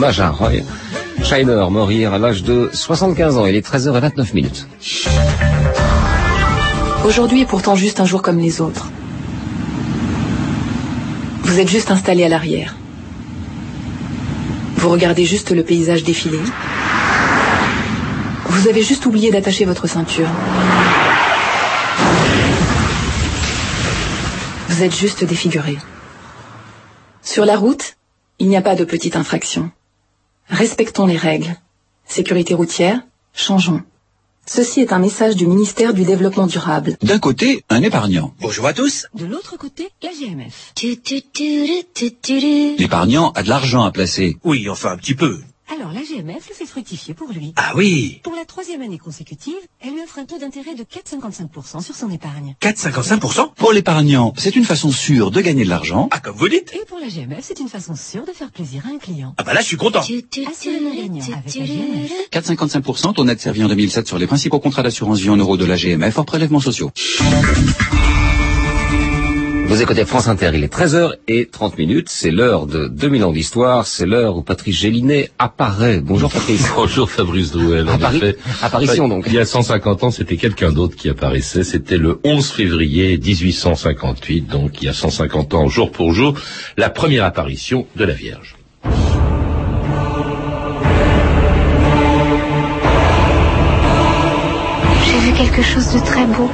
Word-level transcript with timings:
Hommage 0.00 0.20
à 0.20 0.30
Roy 0.30 0.62
Scheider, 1.22 1.66
mourir 1.68 2.14
à 2.14 2.18
l'âge 2.18 2.42
de 2.42 2.70
75 2.72 3.36
ans. 3.36 3.44
Il 3.44 3.54
est 3.54 3.60
13h29 3.60 4.32
minutes. 4.34 4.66
Aujourd'hui 7.04 7.42
est 7.42 7.44
pourtant 7.44 7.74
juste 7.74 8.00
un 8.00 8.06
jour 8.06 8.22
comme 8.22 8.38
les 8.38 8.62
autres. 8.62 8.86
Vous 11.42 11.60
êtes 11.60 11.68
juste 11.68 11.90
installé 11.90 12.24
à 12.24 12.30
l'arrière. 12.30 12.76
Vous 14.76 14.88
regardez 14.88 15.26
juste 15.26 15.50
le 15.50 15.62
paysage 15.64 16.02
défiler. 16.02 16.40
Vous 18.46 18.68
avez 18.68 18.82
juste 18.82 19.04
oublié 19.04 19.30
d'attacher 19.30 19.66
votre 19.66 19.86
ceinture. 19.86 20.28
Vous 24.66 24.82
êtes 24.82 24.96
juste 24.96 25.26
défiguré. 25.26 25.76
Sur 27.20 27.44
la 27.44 27.58
route, 27.58 27.96
il 28.38 28.48
n'y 28.48 28.56
a 28.56 28.62
pas 28.62 28.76
de 28.76 28.84
petite 28.84 29.14
infraction. 29.14 29.70
Respectons 30.50 31.06
les 31.06 31.16
règles. 31.16 31.56
Sécurité 32.06 32.54
routière, 32.54 33.00
changeons. 33.34 33.82
Ceci 34.46 34.80
est 34.80 34.92
un 34.92 34.98
message 34.98 35.36
du 35.36 35.46
ministère 35.46 35.94
du 35.94 36.02
Développement 36.02 36.48
durable. 36.48 36.96
D'un 37.02 37.20
côté, 37.20 37.64
un 37.68 37.82
épargnant. 37.82 38.34
Bonjour 38.40 38.66
à 38.66 38.72
tous. 38.72 39.06
De 39.14 39.26
l'autre 39.26 39.56
côté, 39.56 39.90
la 40.02 40.10
GMF. 40.10 40.72
L'épargnant 42.78 43.30
a 43.30 43.42
de 43.44 43.48
l'argent 43.48 43.84
à 43.84 43.92
placer. 43.92 44.38
Oui, 44.42 44.68
enfin 44.68 44.90
un 44.90 44.96
petit 44.96 45.14
peu. 45.14 45.40
Alors 45.72 45.92
la 45.92 46.00
GMF 46.02 46.48
le 46.48 46.54
fait 46.54 46.66
fructifier 46.66 47.14
pour 47.14 47.30
lui. 47.30 47.52
Ah 47.56 47.72
oui 47.76 48.20
Pour 48.24 48.34
la 48.34 48.44
troisième 48.44 48.82
année 48.82 48.98
consécutive, 48.98 49.54
elle 49.80 49.92
lui 49.92 50.00
offre 50.02 50.18
un 50.18 50.24
taux 50.24 50.38
d'intérêt 50.38 50.74
de 50.74 50.82
4,55% 50.82 51.80
sur 51.80 51.94
son 51.94 52.10
épargne. 52.10 52.56
4,55% 52.60 53.54
Pour 53.54 53.72
l'épargnant, 53.72 54.34
c'est 54.36 54.56
une 54.56 54.64
façon 54.64 54.90
sûre 54.90 55.30
de 55.30 55.40
gagner 55.40 55.62
de 55.64 55.68
l'argent. 55.68 56.08
Ah, 56.10 56.18
comme 56.18 56.34
vous 56.36 56.48
dites 56.48 56.72
Et 56.74 56.84
pour 56.86 56.98
la 56.98 57.06
GMF, 57.08 57.38
c'est 57.42 57.60
une 57.60 57.68
façon 57.68 57.94
sûre 57.94 58.24
de 58.26 58.32
faire 58.32 58.50
plaisir 58.50 58.82
à 58.86 58.90
un 58.92 58.98
client. 58.98 59.34
Ah 59.38 59.44
bah 59.44 59.54
là, 59.54 59.60
je 59.60 59.66
suis 59.66 59.76
content. 59.76 60.00
Assurément 60.00 60.92
gagnant 60.92 61.24
avec 61.24 61.54
la 61.54 61.64
GMF. 61.64 62.10
4,55%, 62.32 63.14
ton 63.14 63.24
net 63.24 63.40
servi 63.40 63.62
en 63.62 63.68
2007 63.68 64.08
sur 64.08 64.18
les 64.18 64.26
principaux 64.26 64.58
contrats 64.58 64.82
d'assurance 64.82 65.20
vie 65.20 65.30
en 65.30 65.36
euros 65.36 65.56
de 65.56 65.64
la 65.66 65.76
GMF 65.76 66.18
hors 66.18 66.26
prélèvements 66.26 66.60
sociaux. 66.60 66.90
Vous 69.70 69.80
écoutez 69.82 70.04
France 70.04 70.26
Inter, 70.26 70.50
il 70.54 70.64
est 70.64 70.72
13h30 70.74 71.76
minutes, 71.78 72.08
c'est 72.08 72.32
l'heure 72.32 72.66
de 72.66 72.88
2000 72.88 73.22
ans 73.24 73.30
d'histoire, 73.30 73.86
c'est 73.86 74.04
l'heure 74.04 74.36
où 74.36 74.42
Patrice 74.42 74.76
Gélinet 74.80 75.30
apparaît. 75.38 76.00
Bonjour 76.00 76.28
Patrice. 76.28 76.68
Bonjour 76.76 77.08
Fabrice 77.08 77.52
Drouel. 77.52 77.88
en 77.88 77.96
Appari- 77.96 78.16
effet. 78.16 78.36
apparition, 78.62 79.06
donc. 79.06 79.24
Il 79.28 79.32
y 79.32 79.38
a 79.38 79.44
150 79.44 80.02
ans, 80.02 80.10
c'était 80.10 80.36
quelqu'un 80.36 80.72
d'autre 80.72 80.96
qui 80.96 81.08
apparaissait. 81.08 81.62
C'était 81.62 81.98
le 81.98 82.18
11 82.24 82.50
février 82.50 83.16
1858, 83.16 84.40
donc 84.48 84.82
il 84.82 84.86
y 84.86 84.88
a 84.88 84.92
150 84.92 85.54
ans, 85.54 85.68
jour 85.68 85.92
pour 85.92 86.12
jour, 86.14 86.34
la 86.76 86.90
première 86.90 87.24
apparition 87.24 87.86
de 87.94 88.04
la 88.04 88.12
Vierge. 88.14 88.56
J'ai 95.04 95.18
vu 95.18 95.32
quelque 95.32 95.62
chose 95.62 95.92
de 95.94 96.00
très 96.04 96.24
beau. 96.26 96.48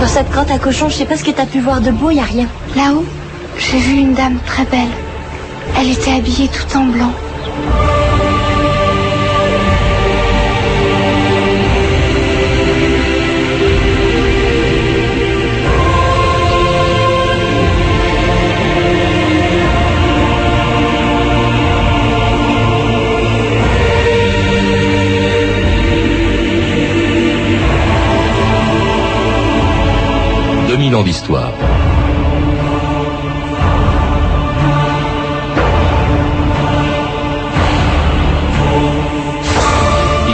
Dans 0.00 0.06
cette 0.06 0.30
grotte 0.30 0.50
à 0.50 0.58
cochon, 0.58 0.88
je 0.88 0.94
sais 0.94 1.04
pas 1.04 1.16
ce 1.16 1.24
que 1.24 1.30
t'as 1.30 1.46
pu 1.46 1.60
voir 1.60 1.80
de 1.80 1.90
beau, 1.90 2.10
y 2.10 2.20
a 2.20 2.24
rien. 2.24 2.46
Là-haut, 2.76 3.04
j'ai 3.58 3.78
vu 3.78 3.96
une 3.96 4.14
dame 4.14 4.38
très 4.46 4.64
belle. 4.64 4.92
Elle 5.78 5.90
était 5.90 6.12
habillée 6.12 6.48
tout 6.48 6.76
en 6.76 6.84
blanc.« 6.84 7.12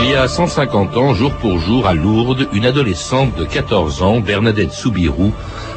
Il 0.02 0.10
y 0.10 0.14
a 0.14 0.26
150 0.26 0.96
ans, 0.96 1.12
jour 1.12 1.32
pour 1.32 1.58
jour, 1.58 1.86
à 1.86 1.92
Lourdes, 1.92 2.48
une 2.54 2.64
adolescente 2.64 3.36
de 3.36 3.44
14 3.44 4.02
ans, 4.02 4.20
Bernadette 4.20 4.72
Soubirou, 4.72 5.32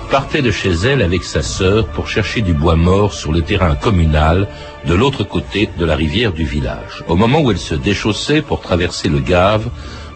partait 0.10 0.42
de 0.42 0.52
chez 0.52 0.72
elle 0.72 1.02
avec 1.02 1.26
sa 1.26 1.42
sœur 1.42 1.88
pour 1.88 2.08
chercher 2.08 2.42
du 2.42 2.54
bois 2.54 2.78
mort 2.78 3.14
sur 3.14 3.34
le 3.34 3.42
terrain 3.42 3.76
communal 3.76 4.48
de 4.86 4.94
l'autre 4.94 5.26
côté 5.26 5.70
de 5.78 5.84
la 5.84 5.96
rivière 5.96 6.32
du 6.32 6.46
village. 6.46 7.04
Au 7.10 7.18
moment 7.18 7.42
où 7.42 7.52
elle 7.52 7.58
se 7.58 7.76
déchaussait 7.76 8.42
pour 8.42 8.62
traverser 8.62 9.10
le 9.10 9.20
Gave, 9.20 9.70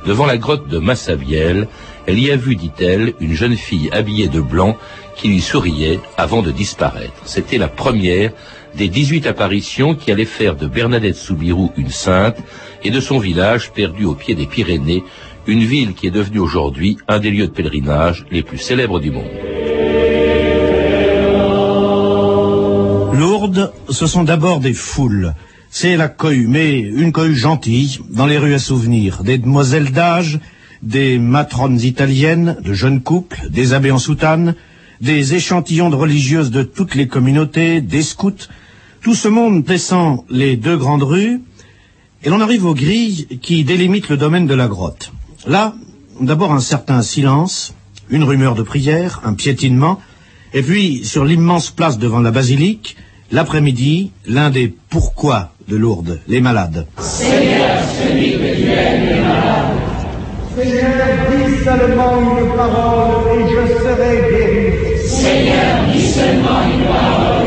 devant 0.06 0.26
la 0.26 0.38
grotte 0.38 0.68
de 0.68 0.78
Massabielle, 0.78 1.68
elle 2.06 2.20
y 2.20 2.32
a 2.32 2.36
vu, 2.36 2.56
dit-elle, 2.56 3.14
une 3.20 3.34
jeune 3.34 3.56
fille 3.56 3.90
habillée 3.92 4.28
de 4.28 4.42
blanc 4.42 4.78
qui 5.16 5.28
lui 5.28 5.42
souriait 5.42 6.00
avant 6.18 6.42
de 6.42 6.52
disparaître. 6.52 7.22
C'était 7.26 7.58
la 7.58 7.68
première 7.68 8.32
des 8.76 8.88
18 8.88 9.28
apparitions 9.28 9.96
qui 9.96 10.12
allaient 10.12 10.26
faire 10.26 10.56
de 10.56 10.68
Bernadette 10.68 11.16
Soubirou 11.16 11.72
une 11.76 11.90
sainte 11.90 12.38
et 12.84 12.92
de 12.92 13.00
son 13.00 13.20
village 13.20 13.72
perdu 13.72 14.06
au 14.06 14.14
pied 14.14 14.36
des 14.36 14.46
Pyrénées, 14.46 15.04
une 15.48 15.64
ville 15.64 15.94
qui 15.94 16.08
est 16.08 16.12
devenue 16.12 16.40
aujourd'hui 16.40 16.98
un 17.08 17.20
des 17.20 17.32
lieux 17.32 17.48
de 17.48 17.52
pèlerinage 17.52 18.26
les 18.32 18.44
plus 18.44 18.58
célèbres 18.58 19.00
du 19.00 19.12
monde. 19.12 19.26
Lourdes, 23.14 23.74
ce 23.90 24.08
sont 24.08 24.24
d'abord 24.24 24.60
des 24.60 24.74
foules. 24.74 25.34
C'est 25.72 25.98
la 25.98 26.08
cohue, 26.08 26.48
mais 26.48 26.80
une 26.80 27.12
cohue 27.12 27.36
gentille, 27.36 28.00
dans 28.10 28.26
les 28.26 28.40
rues 28.40 28.56
à 28.56 28.60
souvenirs. 28.60 29.24
Des 29.24 29.38
demoiselles 29.38 29.92
d'âge, 29.92 30.40
des 30.82 31.20
matrones 31.20 31.80
italiennes, 31.80 32.58
de 32.64 32.74
jeunes 32.74 33.02
couples, 33.02 33.48
des 33.52 33.74
abbés 33.74 33.92
en 33.92 34.00
soutane, 34.00 34.56
des 35.00 35.36
échantillons 35.36 35.92
de 35.92 35.96
religieuses 35.96 36.50
de 36.50 36.64
toutes 36.64 36.96
les 36.96 37.08
communautés, 37.08 37.82
des 37.82 38.02
scouts. 38.02 38.48
Tout 39.02 39.14
ce 39.14 39.28
monde 39.28 39.64
descend 39.64 40.24
les 40.30 40.58
deux 40.58 40.76
grandes 40.76 41.04
rues, 41.04 41.42
et 42.24 42.30
l'on 42.30 42.42
arrive 42.42 42.66
aux 42.66 42.74
grilles 42.74 43.28
qui 43.42 43.64
délimitent 43.64 44.10
le 44.10 44.18
domaine 44.18 44.48
de 44.48 44.56
la 44.56 44.68
grotte. 44.68 45.14
Là, 45.48 45.76
d'abord 46.20 46.52
un 46.52 46.60
certain 46.60 47.04
silence, 47.04 47.76
une 48.10 48.24
rumeur 48.24 48.56
de 48.56 48.64
prière, 48.64 49.22
un 49.24 49.36
piétinement, 49.36 50.02
et 50.54 50.64
puis 50.64 51.06
sur 51.06 51.26
l'immense 51.26 51.70
place 51.70 52.00
devant 52.00 52.22
la 52.22 52.32
basilique, 52.32 52.98
l'après-midi, 53.32 54.12
l'un 54.26 54.50
des 54.50 54.74
pourquoi 54.90 55.52
de 55.68 55.76
Lourdes, 55.76 56.20
les 56.28 56.42
malades. 56.42 56.88
Seigneur, 56.98 57.78
dis 61.30 61.64
seulement 61.64 62.20
une 62.20 62.56
parole 62.56 63.40
et 63.40 63.44
je 63.50 63.64
serai 63.84 64.14
guéri. 64.30 65.08
Seigneur, 65.08 65.86
dis 65.92 66.08
seulement 66.08 66.62
une 66.74 66.86
parole 66.86 67.39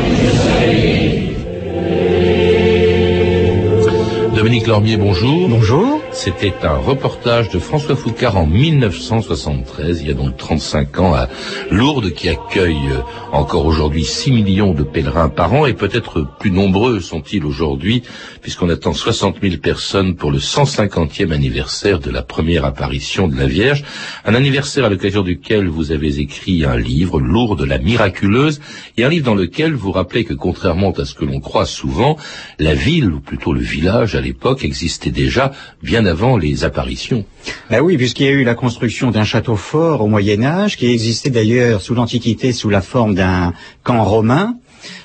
Dominique 4.43 4.67
Lormier, 4.67 4.97
bonjour. 4.97 5.47
Bonjour. 5.47 6.01
C'était 6.11 6.53
un 6.63 6.75
reportage 6.75 7.49
de 7.49 7.59
François 7.59 7.95
Foucard 7.95 8.35
en 8.35 8.45
1973, 8.45 10.01
il 10.01 10.07
y 10.09 10.11
a 10.11 10.13
donc 10.13 10.35
35 10.35 10.99
ans, 10.99 11.13
à 11.13 11.29
Lourdes, 11.71 12.11
qui 12.11 12.27
accueille 12.27 12.89
euh, 12.91 12.99
encore 13.31 13.65
aujourd'hui 13.65 14.03
6 14.03 14.31
millions 14.31 14.73
de 14.73 14.83
pèlerins 14.83 15.29
par 15.29 15.53
an, 15.53 15.65
et 15.65 15.73
peut-être 15.73 16.27
plus 16.39 16.51
nombreux 16.51 16.99
sont-ils 16.99 17.45
aujourd'hui, 17.45 18.03
puisqu'on 18.41 18.69
attend 18.69 18.93
60 18.93 19.37
000 19.41 19.57
personnes 19.57 20.15
pour 20.15 20.29
le 20.29 20.39
150e 20.39 21.31
anniversaire 21.31 21.99
de 21.99 22.11
la 22.11 22.21
première 22.21 22.65
apparition 22.65 23.29
de 23.29 23.37
la 23.37 23.47
Vierge, 23.47 23.85
un 24.25 24.35
anniversaire 24.35 24.85
à 24.85 24.89
l'occasion 24.89 25.23
duquel 25.23 25.67
vous 25.67 25.91
avez 25.91 26.19
écrit 26.19 26.65
un 26.65 26.77
livre, 26.77 27.21
Lourdes 27.21 27.63
la 27.63 27.79
miraculeuse, 27.79 28.59
et 28.97 29.05
un 29.05 29.09
livre 29.09 29.25
dans 29.25 29.35
lequel 29.35 29.73
vous 29.73 29.91
rappelez 29.91 30.25
que 30.25 30.33
contrairement 30.33 30.91
à 30.91 31.05
ce 31.05 31.15
que 31.15 31.23
l'on 31.25 31.39
croit 31.39 31.65
souvent, 31.65 32.17
la 32.59 32.75
ville, 32.75 33.11
ou 33.11 33.19
plutôt 33.21 33.53
le 33.53 33.61
village 33.61 34.15
l'époque, 34.33 34.65
existait 34.65 35.11
déjà 35.11 35.51
bien 35.83 36.05
avant 36.05 36.37
les 36.37 36.63
apparitions. 36.63 37.23
Ben 37.69 37.81
oui, 37.81 37.97
puisqu'il 37.97 38.25
y 38.25 38.29
a 38.29 38.31
eu 38.31 38.43
la 38.43 38.55
construction 38.55 39.11
d'un 39.11 39.23
château 39.23 39.55
fort 39.55 40.01
au 40.01 40.07
Moyen 40.07 40.43
Âge, 40.43 40.75
qui 40.75 40.87
existait 40.87 41.29
d'ailleurs 41.29 41.81
sous 41.81 41.93
l'Antiquité 41.93 42.51
sous 42.51 42.69
la 42.69 42.81
forme 42.81 43.13
d'un 43.13 43.53
camp 43.83 44.03
romain. 44.03 44.55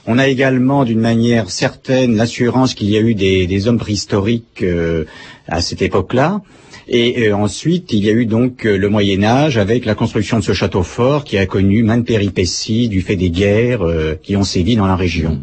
On 0.06 0.18
a 0.18 0.26
également, 0.26 0.84
d'une 0.84 1.00
manière 1.00 1.50
certaine, 1.50 2.16
l'assurance 2.16 2.74
qu'il 2.74 2.88
y 2.88 2.96
a 2.96 3.00
eu 3.00 3.14
des, 3.14 3.46
des 3.46 3.68
hommes 3.68 3.78
préhistoriques 3.78 4.62
euh, 4.62 5.04
à 5.46 5.60
cette 5.60 5.82
époque-là. 5.82 6.40
Et 6.88 7.28
euh, 7.28 7.36
ensuite, 7.36 7.92
il 7.92 8.02
y 8.02 8.08
a 8.08 8.12
eu 8.12 8.24
donc 8.24 8.64
euh, 8.64 8.78
le 8.78 8.88
Moyen 8.88 9.22
Âge 9.22 9.58
avec 9.58 9.84
la 9.84 9.94
construction 9.94 10.38
de 10.38 10.44
ce 10.44 10.54
château 10.54 10.82
fort 10.82 11.24
qui 11.24 11.36
a 11.36 11.44
connu 11.44 11.82
maintes 11.82 12.06
péripéties 12.06 12.88
du 12.88 13.02
fait 13.02 13.16
des 13.16 13.30
guerres 13.30 13.82
euh, 13.82 14.14
qui 14.22 14.36
ont 14.36 14.42
sévi 14.44 14.74
dans 14.74 14.86
la 14.86 14.96
région. 14.96 15.38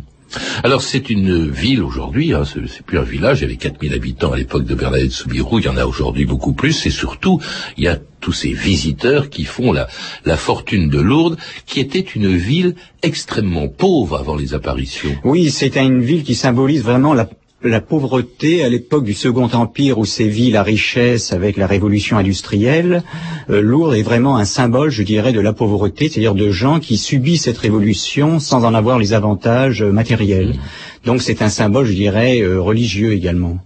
Alors 0.63 0.81
c'est 0.81 1.09
une 1.09 1.49
ville 1.49 1.83
aujourd'hui, 1.83 2.33
hein, 2.33 2.43
c'est 2.45 2.85
plus 2.85 2.97
un 2.97 3.03
village, 3.03 3.39
il 3.39 3.43
y 3.43 3.45
avait 3.45 3.55
4000 3.55 3.93
habitants 3.93 4.33
à 4.33 4.37
l'époque 4.37 4.65
de 4.65 4.75
Bernadette 4.75 5.11
Soubirou, 5.11 5.59
il 5.59 5.65
y 5.65 5.67
en 5.67 5.77
a 5.77 5.85
aujourd'hui 5.85 6.25
beaucoup 6.25 6.53
plus, 6.53 6.85
et 6.85 6.89
surtout 6.89 7.39
il 7.77 7.83
y 7.83 7.87
a 7.87 7.97
tous 8.19 8.33
ces 8.33 8.51
visiteurs 8.51 9.29
qui 9.29 9.45
font 9.45 9.71
la, 9.71 9.87
la 10.25 10.37
fortune 10.37 10.89
de 10.89 10.99
Lourdes, 10.99 11.37
qui 11.65 11.79
était 11.79 11.99
une 11.99 12.35
ville 12.35 12.75
extrêmement 13.03 13.67
pauvre 13.67 14.17
avant 14.17 14.35
les 14.35 14.53
apparitions. 14.53 15.15
Oui, 15.23 15.51
c'est 15.51 15.77
une 15.77 16.01
ville 16.01 16.23
qui 16.23 16.35
symbolise 16.35 16.83
vraiment 16.83 17.13
la 17.13 17.29
la 17.69 17.81
pauvreté 17.81 18.63
à 18.63 18.69
l'époque 18.69 19.03
du 19.03 19.13
Second 19.13 19.49
Empire 19.53 19.97
où 19.97 20.05
sévit 20.05 20.51
la 20.51 20.63
richesse 20.63 21.33
avec 21.33 21.57
la 21.57 21.67
révolution 21.67 22.17
industrielle, 22.17 23.03
euh, 23.49 23.61
Lourdes 23.61 23.95
est 23.95 24.03
vraiment 24.03 24.37
un 24.37 24.45
symbole, 24.45 24.89
je 24.89 25.03
dirais, 25.03 25.33
de 25.33 25.39
la 25.39 25.53
pauvreté, 25.53 26.09
c'est-à-dire 26.09 26.35
de 26.35 26.51
gens 26.51 26.79
qui 26.79 26.97
subissent 26.97 27.43
cette 27.43 27.57
révolution 27.57 28.39
sans 28.39 28.65
en 28.65 28.73
avoir 28.73 28.99
les 28.99 29.13
avantages 29.13 29.81
euh, 29.81 29.91
matériels. 29.91 30.55
Donc 31.05 31.21
c'est 31.21 31.41
un 31.41 31.49
symbole, 31.49 31.85
je 31.85 31.93
dirais, 31.93 32.41
euh, 32.41 32.59
religieux 32.59 33.13
également. 33.13 33.59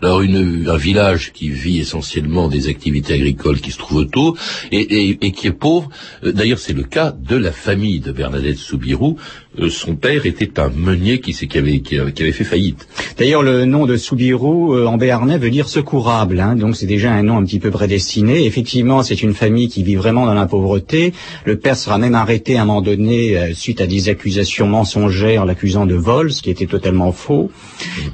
Alors 0.00 0.22
une, 0.22 0.68
un 0.68 0.76
village 0.76 1.32
qui 1.32 1.48
vit 1.48 1.78
essentiellement 1.80 2.48
des 2.48 2.68
activités 2.68 3.14
agricoles 3.14 3.60
qui 3.60 3.70
se 3.72 3.78
trouvent 3.78 3.98
autour 3.98 4.36
et, 4.70 4.78
et, 4.78 5.18
et 5.20 5.32
qui 5.32 5.48
est 5.48 5.52
pauvre. 5.52 5.90
Euh, 6.24 6.32
D'ailleurs, 6.32 6.58
c'est 6.58 6.72
le 6.72 6.84
cas 6.84 7.12
de 7.12 7.36
la 7.36 7.52
famille 7.52 8.00
de 8.00 8.12
Bernadette 8.12 8.58
Soubirou. 8.58 9.16
Euh, 9.58 9.68
son 9.68 9.96
père 9.96 10.26
était 10.26 10.60
un 10.60 10.68
meunier 10.68 11.20
qui, 11.20 11.32
qui, 11.32 11.58
avait, 11.58 11.80
qui, 11.80 11.98
avait, 11.98 12.12
qui 12.12 12.22
avait 12.22 12.32
fait 12.32 12.44
faillite. 12.44 12.86
D'ailleurs, 13.18 13.42
le 13.42 13.64
nom 13.64 13.86
de 13.86 13.96
Soubirou 13.96 14.74
euh, 14.74 14.86
en 14.86 14.96
béarnais 14.96 15.38
veut 15.38 15.50
dire 15.50 15.68
secourable, 15.68 16.40
hein, 16.40 16.56
donc 16.56 16.76
c'est 16.76 16.86
déjà 16.86 17.12
un 17.12 17.22
nom 17.22 17.38
un 17.38 17.44
petit 17.44 17.58
peu 17.58 17.70
prédestiné. 17.70 18.46
Effectivement, 18.46 19.02
c'est 19.02 19.22
une 19.22 19.34
famille 19.34 19.68
qui 19.68 19.82
vit 19.82 19.96
vraiment 19.96 20.26
dans 20.26 20.34
la 20.34 20.46
pauvreté. 20.46 21.12
Le 21.44 21.58
père 21.58 21.76
sera 21.76 21.98
même 21.98 22.14
arrêté 22.14 22.56
à 22.56 22.62
un 22.62 22.64
moment 22.66 22.82
donné 22.82 23.52
suite 23.54 23.80
à 23.80 23.86
des 23.86 24.08
accusations 24.08 24.68
mensongères, 24.68 25.44
l'accusant 25.44 25.86
de 25.86 25.94
vol, 25.94 26.32
ce 26.32 26.42
qui 26.42 26.50
était 26.50 26.66
totalement 26.66 26.85
faux. 27.12 27.50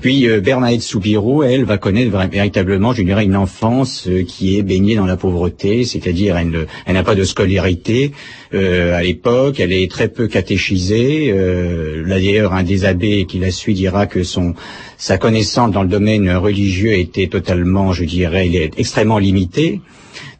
Puis 0.00 0.28
euh, 0.28 0.40
Bernadette 0.40 0.82
Soubirou, 0.82 1.42
elle, 1.42 1.64
va 1.64 1.78
connaître 1.78 2.10
véritablement, 2.30 2.92
je 2.92 3.02
dirais, 3.02 3.24
une 3.24 3.36
enfance 3.36 4.06
euh, 4.08 4.24
qui 4.24 4.56
est 4.56 4.62
baignée 4.62 4.96
dans 4.96 5.06
la 5.06 5.16
pauvreté, 5.16 5.84
c'est-à-dire 5.84 6.36
elle, 6.36 6.66
n'a 6.92 7.02
pas 7.02 7.14
de 7.14 7.24
scolarité 7.24 8.12
euh, 8.54 8.94
à 8.94 9.02
l'époque, 9.02 9.60
elle 9.60 9.72
est 9.72 9.90
très 9.90 10.08
peu 10.08 10.28
catéchisée. 10.28 11.32
Euh, 11.32 12.06
là 12.06 12.16
d'ailleurs, 12.16 12.52
un 12.52 12.62
des 12.62 12.84
abbés 12.84 13.24
qui 13.26 13.38
la 13.38 13.50
suit 13.50 13.74
dira 13.74 14.06
que 14.06 14.22
son 14.22 14.54
sa 14.98 15.18
connaissance 15.18 15.72
dans 15.72 15.82
le 15.82 15.88
domaine 15.88 16.30
religieux 16.36 16.92
était 16.92 17.26
totalement, 17.26 17.92
je 17.92 18.04
dirais, 18.04 18.70
extrêmement 18.76 19.18
limitée. 19.18 19.80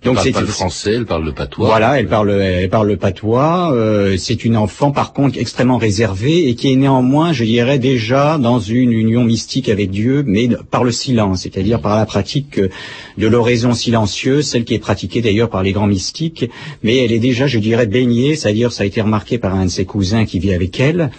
Donc 0.04 0.18
c'est 0.20 0.38
le 0.38 0.46
français, 0.46 0.94
elle 0.94 1.06
parle 1.06 1.24
le 1.24 1.32
patois. 1.32 1.66
voilà, 1.66 2.00
elle 2.00 2.08
parle, 2.08 2.30
elle 2.32 2.68
parle 2.68 2.88
le 2.88 2.96
patois. 2.96 3.72
euh, 3.72 4.16
c'est 4.16 4.44
une 4.44 4.56
enfant, 4.56 4.90
par 4.90 5.12
contre, 5.12 5.38
extrêmement 5.38 5.78
réservée 5.78 6.48
et 6.48 6.56
qui 6.56 6.72
est 6.72 6.76
néanmoins, 6.76 7.32
je 7.32 7.44
dirais, 7.44 7.78
déjà 7.78 8.36
dans 8.36 8.58
une 8.58 8.92
union 8.92 9.22
mystique 9.22 9.68
avec 9.68 9.90
Dieu, 9.90 10.24
mais 10.26 10.48
par 10.70 10.82
le 10.82 10.90
silence, 10.90 11.42
c'est-à-dire 11.42 11.80
par 11.80 11.96
la 11.96 12.04
pratique 12.04 12.58
euh, 12.58 12.68
de 13.16 13.28
l'oraison 13.28 13.74
silencieuse, 13.74 14.46
celle 14.46 14.64
qui 14.64 14.74
est 14.74 14.80
pratiquée 14.80 15.20
d'ailleurs 15.20 15.50
par 15.50 15.62
les 15.62 15.70
grands 15.70 15.86
mystiques. 15.86 16.50
Mais 16.82 16.96
elle 16.96 17.12
est 17.12 17.20
déjà, 17.20 17.46
je 17.46 17.60
dirais, 17.60 17.86
baignée, 17.86 18.34
c'est-à-dire, 18.34 18.72
ça 18.72 18.82
a 18.82 18.86
été 18.86 19.00
remarqué 19.00 19.38
par 19.38 19.54
un 19.54 19.66
de 19.66 19.70
ses 19.70 19.84
cousins 19.84 20.24
qui 20.24 20.40
vit 20.40 20.52
avec 20.52 20.80
elle 20.80 21.10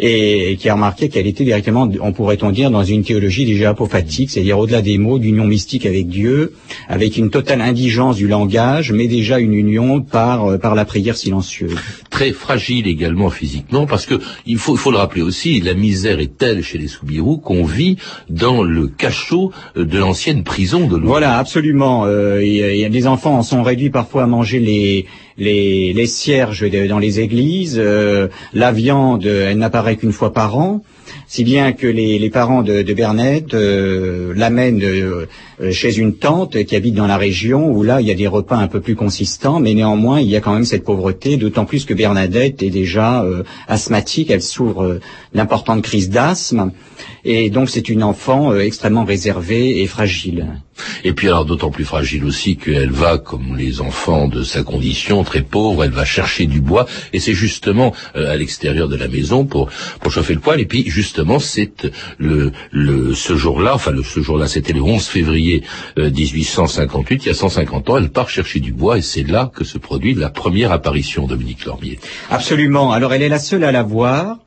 et 0.00 0.56
qui 0.58 0.68
a 0.68 0.74
remarqué 0.74 1.08
qu'elle 1.08 1.28
était 1.28 1.44
directement, 1.44 1.88
on 2.00 2.12
pourrait-on 2.12 2.50
dire, 2.50 2.72
dans 2.72 2.84
une 2.84 3.04
théologie 3.04 3.44
déjà 3.46 3.70
apophatique, 3.70 4.30
c'est-à-dire 4.30 4.58
au-delà 4.58 4.82
des 4.82 4.98
mots, 4.98 5.20
d'union 5.20 5.44
mystique 5.44 5.86
avec 5.86 6.08
Dieu, 6.08 6.54
avec 6.88 7.16
une 7.16 7.30
totale 7.30 7.60
indigence 7.60 8.16
du 8.16 8.23
langage, 8.28 8.92
mais 8.92 9.06
déjà 9.08 9.38
une 9.38 9.54
union 9.54 10.00
par, 10.00 10.44
euh, 10.46 10.58
par 10.58 10.74
la 10.74 10.84
prière 10.84 11.16
silencieuse. 11.16 11.74
Très 12.10 12.32
fragile 12.32 12.86
également 12.86 13.30
physiquement, 13.30 13.86
parce 13.86 14.06
que 14.06 14.14
il 14.46 14.58
faut, 14.58 14.74
il 14.74 14.78
faut 14.78 14.90
le 14.90 14.98
rappeler 14.98 15.22
aussi, 15.22 15.60
la 15.60 15.74
misère 15.74 16.20
est 16.20 16.36
telle 16.38 16.62
chez 16.62 16.78
les 16.78 16.88
Soubirous 16.88 17.38
qu'on 17.38 17.64
vit 17.64 17.96
dans 18.30 18.62
le 18.62 18.86
cachot 18.86 19.52
euh, 19.76 19.84
de 19.84 19.98
l'ancienne 19.98 20.44
prison 20.44 20.86
de 20.86 20.96
Lourdes. 20.96 21.04
Voilà, 21.06 21.38
absolument. 21.38 22.04
Euh, 22.06 22.40
des 22.88 23.06
enfants 23.06 23.38
en 23.38 23.42
sont 23.42 23.62
réduits 23.62 23.90
parfois 23.90 24.22
à 24.24 24.26
manger 24.26 24.60
les 24.60 25.06
les, 25.36 25.92
les 25.92 26.06
cierges 26.06 26.60
de- 26.70 26.86
dans 26.86 27.00
les 27.00 27.18
églises. 27.18 27.76
Euh, 27.82 28.28
la 28.52 28.70
viande, 28.70 29.26
elle 29.26 29.58
n'apparaît 29.58 29.96
qu'une 29.96 30.12
fois 30.12 30.32
par 30.32 30.56
an. 30.56 30.84
Si 31.34 31.42
bien 31.42 31.72
que 31.72 31.88
les, 31.88 32.30
parents 32.30 32.62
de, 32.62 32.82
de 32.82 32.94
Bernadette 32.94 33.54
euh, 33.54 34.32
l'amènent 34.36 34.84
euh, 34.84 35.26
euh, 35.60 35.72
chez 35.72 35.98
une 35.98 36.16
tante 36.16 36.64
qui 36.64 36.74
habite 36.74 36.94
dans 36.94 37.06
la 37.06 37.16
région 37.16 37.70
où 37.70 37.82
là 37.82 38.00
il 38.00 38.06
y 38.06 38.10
a 38.10 38.14
des 38.14 38.26
repas 38.26 38.56
un 38.56 38.66
peu 38.66 38.80
plus 38.80 38.96
consistants, 38.96 39.60
mais 39.60 39.74
néanmoins 39.74 40.20
il 40.20 40.28
y 40.28 40.36
a 40.36 40.40
quand 40.40 40.52
même 40.52 40.64
cette 40.64 40.84
pauvreté, 40.84 41.36
d'autant 41.36 41.64
plus 41.64 41.84
que 41.84 41.94
Bernadette 41.94 42.62
est 42.62 42.70
déjà 42.70 43.24
asthmatique, 43.68 44.30
elle 44.30 44.42
souffre 44.42 44.82
euh, 44.82 45.00
d'importantes 45.32 45.82
crises 45.82 46.10
d'asthme, 46.10 46.72
et 47.24 47.50
donc 47.50 47.70
c'est 47.70 47.88
une 47.88 48.02
enfant 48.02 48.56
extrêmement 48.56 49.04
réservée 49.04 49.80
et 49.80 49.86
fragile. 49.86 50.46
Et 51.04 51.12
puis 51.12 51.28
alors 51.28 51.44
d'autant 51.44 51.70
plus 51.70 51.84
fragile 51.84 52.24
aussi 52.24 52.56
qu'elle 52.56 52.90
va, 52.90 53.18
comme 53.18 53.56
les 53.56 53.80
enfants 53.80 54.26
de 54.26 54.42
sa 54.42 54.62
condition, 54.62 55.22
très 55.22 55.42
pauvre, 55.42 55.84
elle 55.84 55.90
va 55.90 56.04
chercher 56.04 56.46
du 56.46 56.60
bois, 56.60 56.86
et 57.12 57.20
c'est 57.20 57.34
justement 57.34 57.92
à 58.14 58.36
l'extérieur 58.36 58.88
de 58.88 58.96
la 58.96 59.08
maison 59.08 59.44
pour, 59.44 59.70
pour 60.00 60.12
chauffer 60.12 60.34
le 60.34 60.40
poêle, 60.40 60.60
et 60.60 60.66
puis 60.66 60.84
justement 60.88 61.23
c'est 61.38 61.92
le, 62.18 62.52
ce 63.14 63.36
jour-là, 63.36 63.74
enfin 63.74 63.90
le, 63.90 64.02
ce 64.02 64.20
jour-là 64.20 64.48
c'était 64.48 64.72
le 64.72 64.82
11 64.82 65.06
février 65.06 65.62
euh, 65.98 66.10
1858, 66.10 67.24
il 67.24 67.28
y 67.28 67.30
a 67.30 67.34
150 67.34 67.90
ans, 67.90 67.96
elle 67.98 68.10
part 68.10 68.28
chercher 68.28 68.60
du 68.60 68.72
bois, 68.72 68.98
et 68.98 69.02
c'est 69.02 69.22
là 69.22 69.50
que 69.54 69.64
se 69.64 69.78
produit 69.78 70.14
la 70.14 70.30
première 70.30 70.72
apparition 70.72 71.24
de 71.24 71.30
Dominique 71.30 71.64
Lormier. 71.64 71.98
Absolument. 72.30 72.92
Alors 72.92 73.12
elle 73.12 73.22
est 73.22 73.28
la 73.28 73.38
seule 73.38 73.64
à 73.64 73.72
la 73.72 73.82
voir. 73.82 74.38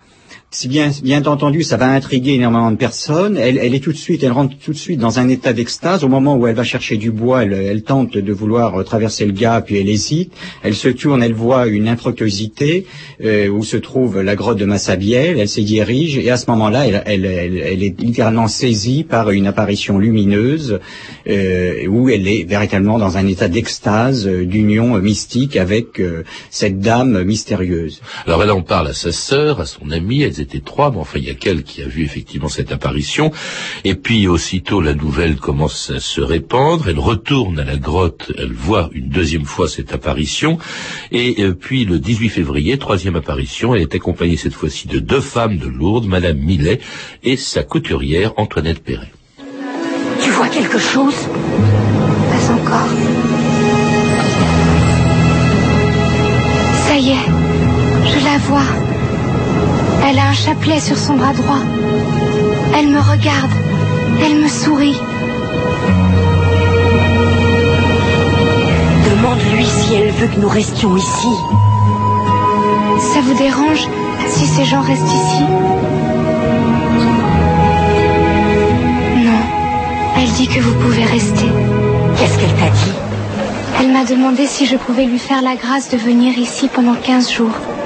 Si 0.49 0.69
bien, 0.69 0.91
bien 1.03 1.25
entendu, 1.25 1.61
ça 1.61 1.75
va 1.75 1.89
intriguer 1.89 2.35
énormément 2.35 2.71
de 2.71 2.77
personnes. 2.77 3.35
Elle, 3.35 3.57
elle 3.57 3.75
est 3.75 3.81
tout 3.81 3.91
de 3.91 3.97
suite, 3.97 4.23
elle 4.23 4.31
rentre 4.31 4.55
tout 4.57 4.71
de 4.71 4.77
suite 4.77 4.97
dans 4.97 5.19
un 5.19 5.27
état 5.27 5.51
d'extase. 5.51 6.05
Au 6.05 6.07
moment 6.07 6.37
où 6.37 6.47
elle 6.47 6.55
va 6.55 6.63
chercher 6.63 6.95
du 6.95 7.11
bois, 7.11 7.43
elle, 7.43 7.51
elle 7.51 7.83
tente 7.83 8.17
de 8.17 8.33
vouloir 8.33 8.79
euh, 8.79 8.83
traverser 8.83 9.25
le 9.25 9.33
gap, 9.33 9.65
puis 9.65 9.77
elle 9.77 9.89
hésite. 9.89 10.31
Elle 10.63 10.73
se 10.73 10.87
tourne, 10.87 11.21
elle 11.21 11.33
voit 11.33 11.67
une 11.67 11.89
infructuosité 11.89 12.85
euh, 13.25 13.49
où 13.49 13.61
se 13.65 13.75
trouve 13.75 14.21
la 14.21 14.37
grotte 14.37 14.57
de 14.57 14.63
Massabielle. 14.63 15.37
Elle 15.37 15.49
s'y 15.49 15.65
dirige 15.65 16.17
et 16.17 16.31
à 16.31 16.37
ce 16.37 16.49
moment-là, 16.51 16.87
elle, 16.87 17.25
elle, 17.25 17.83
est 17.83 17.99
littéralement 17.99 18.47
saisie 18.47 19.03
par 19.03 19.31
une 19.31 19.47
apparition 19.47 19.99
lumineuse 19.99 20.79
euh, 21.27 21.85
où 21.87 22.07
elle 22.07 22.27
est 22.27 22.45
véritablement 22.45 22.97
dans 22.97 23.17
un 23.17 23.27
état 23.27 23.49
d'extase, 23.49 24.25
euh, 24.25 24.45
d'union 24.45 24.97
mystique 24.99 25.57
avec 25.57 25.99
euh, 25.99 26.23
cette 26.49 26.79
dame 26.79 27.23
mystérieuse. 27.23 28.01
Alors 28.25 28.43
elle 28.43 28.51
en 28.51 28.61
parle 28.61 28.87
à 28.87 28.93
sa 28.93 29.11
sœur, 29.11 29.59
à 29.59 29.65
son 29.65 29.91
amie, 29.91 30.23
elles 30.37 30.43
étaient 30.43 30.59
trois, 30.59 30.91
mais 30.91 30.97
enfin 30.97 31.19
il 31.19 31.25
y 31.25 31.29
a 31.29 31.33
qu'elle 31.33 31.63
qui 31.63 31.81
a 31.81 31.87
vu 31.87 32.03
effectivement 32.03 32.49
cette 32.49 32.71
apparition. 32.71 33.31
Et 33.83 33.95
puis 33.95 34.27
aussitôt 34.27 34.81
la 34.81 34.93
nouvelle 34.93 35.37
commence 35.37 35.91
à 35.91 35.99
se 35.99 36.21
répandre, 36.21 36.87
elle 36.89 36.99
retourne 36.99 37.59
à 37.59 37.63
la 37.63 37.77
grotte, 37.77 38.31
elle 38.37 38.53
voit 38.53 38.89
une 38.93 39.09
deuxième 39.09 39.45
fois 39.45 39.67
cette 39.67 39.93
apparition. 39.93 40.57
Et 41.11 41.43
euh, 41.43 41.53
puis 41.53 41.85
le 41.85 41.99
18 41.99 42.29
février, 42.29 42.77
troisième 42.77 43.15
apparition, 43.15 43.75
elle 43.75 43.81
est 43.81 43.95
accompagnée 43.95 44.37
cette 44.37 44.53
fois-ci 44.53 44.87
de 44.87 44.99
deux 44.99 45.21
femmes 45.21 45.57
de 45.57 45.67
Lourdes, 45.67 46.07
Madame 46.07 46.37
Millet 46.37 46.79
et 47.23 47.37
sa 47.37 47.63
couturière 47.63 48.33
Antoinette 48.37 48.83
Perret. 48.83 49.11
Tu 50.21 50.29
vois 50.31 50.47
quelque 50.49 50.77
chose? 50.77 51.15
Pas 52.31 52.53
encore. 52.53 52.89
Ça 56.87 56.97
y 56.97 57.09
est, 57.09 57.25
je 58.05 58.23
la 58.23 58.37
vois. 58.39 58.86
Elle 60.09 60.19
a 60.19 60.29
un 60.29 60.33
chapelet 60.33 60.79
sur 60.79 60.97
son 60.97 61.15
bras 61.15 61.33
droit. 61.33 61.59
Elle 62.77 62.87
me 62.87 62.99
regarde. 62.99 63.51
Elle 64.23 64.37
me 64.41 64.47
sourit. 64.47 64.97
Demande-lui 69.09 69.65
si 69.65 69.95
elle 69.95 70.11
veut 70.11 70.27
que 70.27 70.39
nous 70.39 70.47
restions 70.47 70.95
ici. 70.95 71.27
Ça 72.99 73.19
vous 73.21 73.33
dérange 73.33 73.85
si 74.29 74.45
ces 74.45 74.63
gens 74.63 74.79
restent 74.79 75.03
ici? 75.03 75.43
Non. 79.25 79.41
Elle 80.17 80.31
dit 80.31 80.47
que 80.47 80.61
vous 80.61 80.75
pouvez 80.75 81.03
rester. 81.03 81.47
Qu'est-ce 82.17 82.37
qu'elle 82.39 82.55
t'a 82.55 82.69
dit? 82.69 82.93
Elle 83.81 83.91
m'a 83.91 84.05
demandé 84.05 84.47
si 84.47 84.65
je 84.65 84.77
pouvais 84.77 85.05
lui 85.05 85.19
faire 85.19 85.41
la 85.41 85.55
grâce 85.55 85.89
de 85.89 85.97
venir 85.97 86.37
ici 86.37 86.69
pendant 86.73 86.95
15 86.95 87.29
jours. 87.29 87.76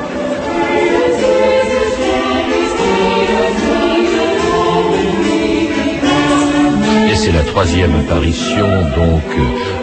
C'est 7.21 7.31
la 7.31 7.43
troisième 7.43 7.95
apparition 7.97 8.65
donc 8.95 9.21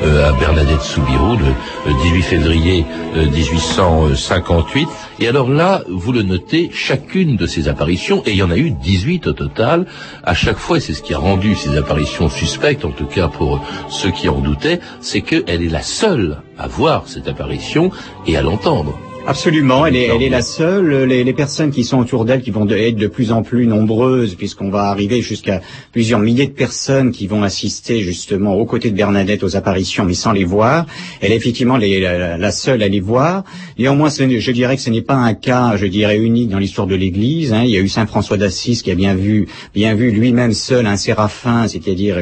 euh, 0.02 0.28
à 0.28 0.32
Bernadette 0.32 0.82
Soubirou 0.82 1.36
le 1.36 1.92
euh, 1.92 2.02
18 2.02 2.22
février 2.22 2.84
euh, 3.14 3.30
1858. 3.30 4.88
Et 5.20 5.28
alors 5.28 5.48
là, 5.48 5.82
vous 5.88 6.10
le 6.10 6.22
notez, 6.22 6.68
chacune 6.72 7.36
de 7.36 7.46
ces 7.46 7.68
apparitions, 7.68 8.24
et 8.26 8.32
il 8.32 8.38
y 8.38 8.42
en 8.42 8.50
a 8.50 8.56
eu 8.56 8.72
18 8.72 9.28
au 9.28 9.32
total, 9.34 9.86
à 10.24 10.34
chaque 10.34 10.58
fois, 10.58 10.78
et 10.78 10.80
c'est 10.80 10.94
ce 10.94 11.02
qui 11.02 11.14
a 11.14 11.18
rendu 11.18 11.54
ces 11.54 11.76
apparitions 11.76 12.28
suspectes, 12.28 12.84
en 12.84 12.90
tout 12.90 13.06
cas 13.06 13.28
pour 13.28 13.64
ceux 13.88 14.10
qui 14.10 14.28
en 14.28 14.40
doutaient, 14.40 14.80
c'est 15.00 15.20
qu'elle 15.20 15.62
est 15.62 15.70
la 15.70 15.82
seule 15.82 16.38
à 16.58 16.66
voir 16.66 17.04
cette 17.06 17.28
apparition 17.28 17.92
et 18.26 18.36
à 18.36 18.42
l'entendre. 18.42 18.98
Absolument, 19.30 19.84
elle 19.84 19.94
est, 19.96 20.04
elle 20.06 20.22
est 20.22 20.30
la 20.30 20.40
seule. 20.40 21.04
Les, 21.04 21.22
les 21.22 21.32
personnes 21.34 21.70
qui 21.70 21.84
sont 21.84 21.98
autour 21.98 22.24
d'elle, 22.24 22.40
qui 22.40 22.50
vont 22.50 22.66
être 22.66 22.96
de 22.96 23.08
plus 23.08 23.30
en 23.30 23.42
plus 23.42 23.66
nombreuses, 23.66 24.34
puisqu'on 24.36 24.70
va 24.70 24.84
arriver 24.84 25.20
jusqu'à 25.20 25.60
plusieurs 25.92 26.18
milliers 26.18 26.46
de 26.46 26.52
personnes 26.52 27.12
qui 27.12 27.26
vont 27.26 27.42
assister 27.42 28.00
justement 28.00 28.54
aux 28.54 28.64
côtés 28.64 28.90
de 28.90 28.96
Bernadette 28.96 29.42
aux 29.42 29.54
apparitions, 29.54 30.06
mais 30.06 30.14
sans 30.14 30.32
les 30.32 30.44
voir. 30.44 30.86
Elle 31.20 31.32
est 31.32 31.36
effectivement 31.36 31.76
les- 31.76 32.00
la, 32.00 32.38
la 32.38 32.50
seule 32.50 32.82
à 32.82 32.88
les 32.88 33.00
voir. 33.00 33.44
Néanmoins, 33.78 34.08
je 34.08 34.50
dirais 34.50 34.76
que 34.76 34.80
ce 34.82 34.88
n'est 34.88 35.02
pas 35.02 35.16
un 35.16 35.34
cas, 35.34 35.76
je 35.76 35.84
dirais, 35.84 36.16
unique 36.16 36.48
dans 36.48 36.58
l'histoire 36.58 36.86
de 36.86 36.94
l'Église. 36.94 37.52
hein. 37.52 37.64
Il 37.64 37.70
y 37.70 37.76
a 37.76 37.80
eu 37.80 37.88
Saint 37.88 38.06
François 38.06 38.38
d'Assise 38.38 38.80
qui 38.80 38.90
a 38.90 38.94
bien 38.94 39.14
vu, 39.14 39.46
bien 39.74 39.94
vu 39.94 40.10
lui-même 40.10 40.54
seul 40.54 40.86
un 40.86 40.96
séraphin, 40.96 41.68
c'est-à-dire 41.68 42.16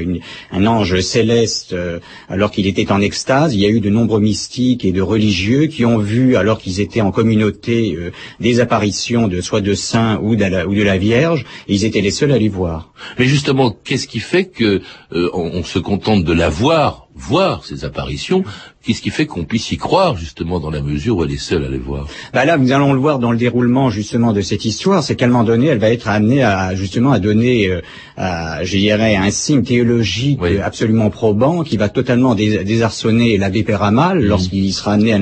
un 0.50 0.66
ange 0.66 0.98
céleste, 1.02 1.72
euh, 1.72 2.00
alors 2.28 2.50
qu'il 2.50 2.66
était 2.66 2.90
en 2.90 3.00
extase. 3.00 3.54
Il 3.54 3.60
y 3.60 3.66
a 3.66 3.68
eu 3.68 3.78
de 3.78 3.90
nombreux 3.90 4.20
mystiques 4.20 4.84
et 4.84 4.90
de 4.90 5.00
religieux 5.00 5.66
qui 5.66 5.84
ont 5.84 5.98
vu, 5.98 6.34
alors 6.34 6.58
qu'ils 6.58 6.80
étaient 6.80 6.95
en 7.00 7.10
communauté, 7.10 7.94
euh, 7.96 8.10
des 8.40 8.60
apparitions 8.60 9.28
de 9.28 9.40
soit 9.40 9.60
de 9.60 9.74
saints 9.74 10.18
ou 10.22 10.36
de 10.36 10.44
la, 10.44 10.66
ou 10.66 10.74
de 10.74 10.82
la 10.82 10.98
Vierge, 10.98 11.44
et 11.68 11.74
ils 11.74 11.84
étaient 11.84 12.00
les 12.00 12.10
seuls 12.10 12.32
à 12.32 12.38
les 12.38 12.48
voir. 12.48 12.92
Mais 13.18 13.26
justement, 13.26 13.70
qu'est-ce 13.84 14.06
qui 14.08 14.20
fait 14.20 14.44
que 14.46 14.80
euh, 15.12 15.30
on, 15.32 15.50
on 15.54 15.62
se 15.64 15.78
contente 15.78 16.24
de 16.24 16.32
la 16.32 16.48
voir, 16.48 17.08
voir 17.14 17.64
ces 17.64 17.84
apparitions 17.84 18.44
Qu'est-ce 18.82 19.02
qui 19.02 19.10
fait 19.10 19.26
qu'on 19.26 19.44
puisse 19.44 19.72
y 19.72 19.78
croire 19.78 20.16
justement 20.16 20.60
dans 20.60 20.70
la 20.70 20.80
mesure 20.80 21.16
où 21.16 21.24
elle 21.24 21.32
est 21.32 21.38
seule 21.38 21.64
à 21.64 21.68
les 21.68 21.76
voir? 21.78 22.06
Bah 22.32 22.44
là, 22.44 22.56
nous 22.56 22.70
allons 22.70 22.92
le 22.92 23.00
voir 23.00 23.18
dans 23.18 23.32
le 23.32 23.36
déroulement 23.36 23.90
justement 23.90 24.32
de 24.32 24.40
cette 24.42 24.64
histoire, 24.64 25.02
c'est 25.02 25.16
qu'à 25.16 25.24
un 25.24 25.28
moment 25.28 25.42
donné, 25.42 25.66
elle 25.66 25.78
va 25.80 25.90
être 25.90 26.06
amenée 26.08 26.44
à 26.44 26.72
justement 26.76 27.10
à 27.10 27.18
donner, 27.18 27.66
euh, 27.66 27.80
à, 28.16 28.62
je 28.62 28.76
dirais, 28.78 29.16
un 29.16 29.32
signe 29.32 29.64
théologique 29.64 30.38
absolument 30.62 31.10
probant 31.10 31.64
qui 31.64 31.76
va 31.76 31.88
totalement 31.88 32.36
dés- 32.36 32.62
désarçonner 32.62 33.38
l'abbé 33.38 33.64
Péramal 33.64 34.22
lorsqu'il 34.22 34.72
sera 34.72 34.92
amené 34.92 35.12
à 35.12 35.18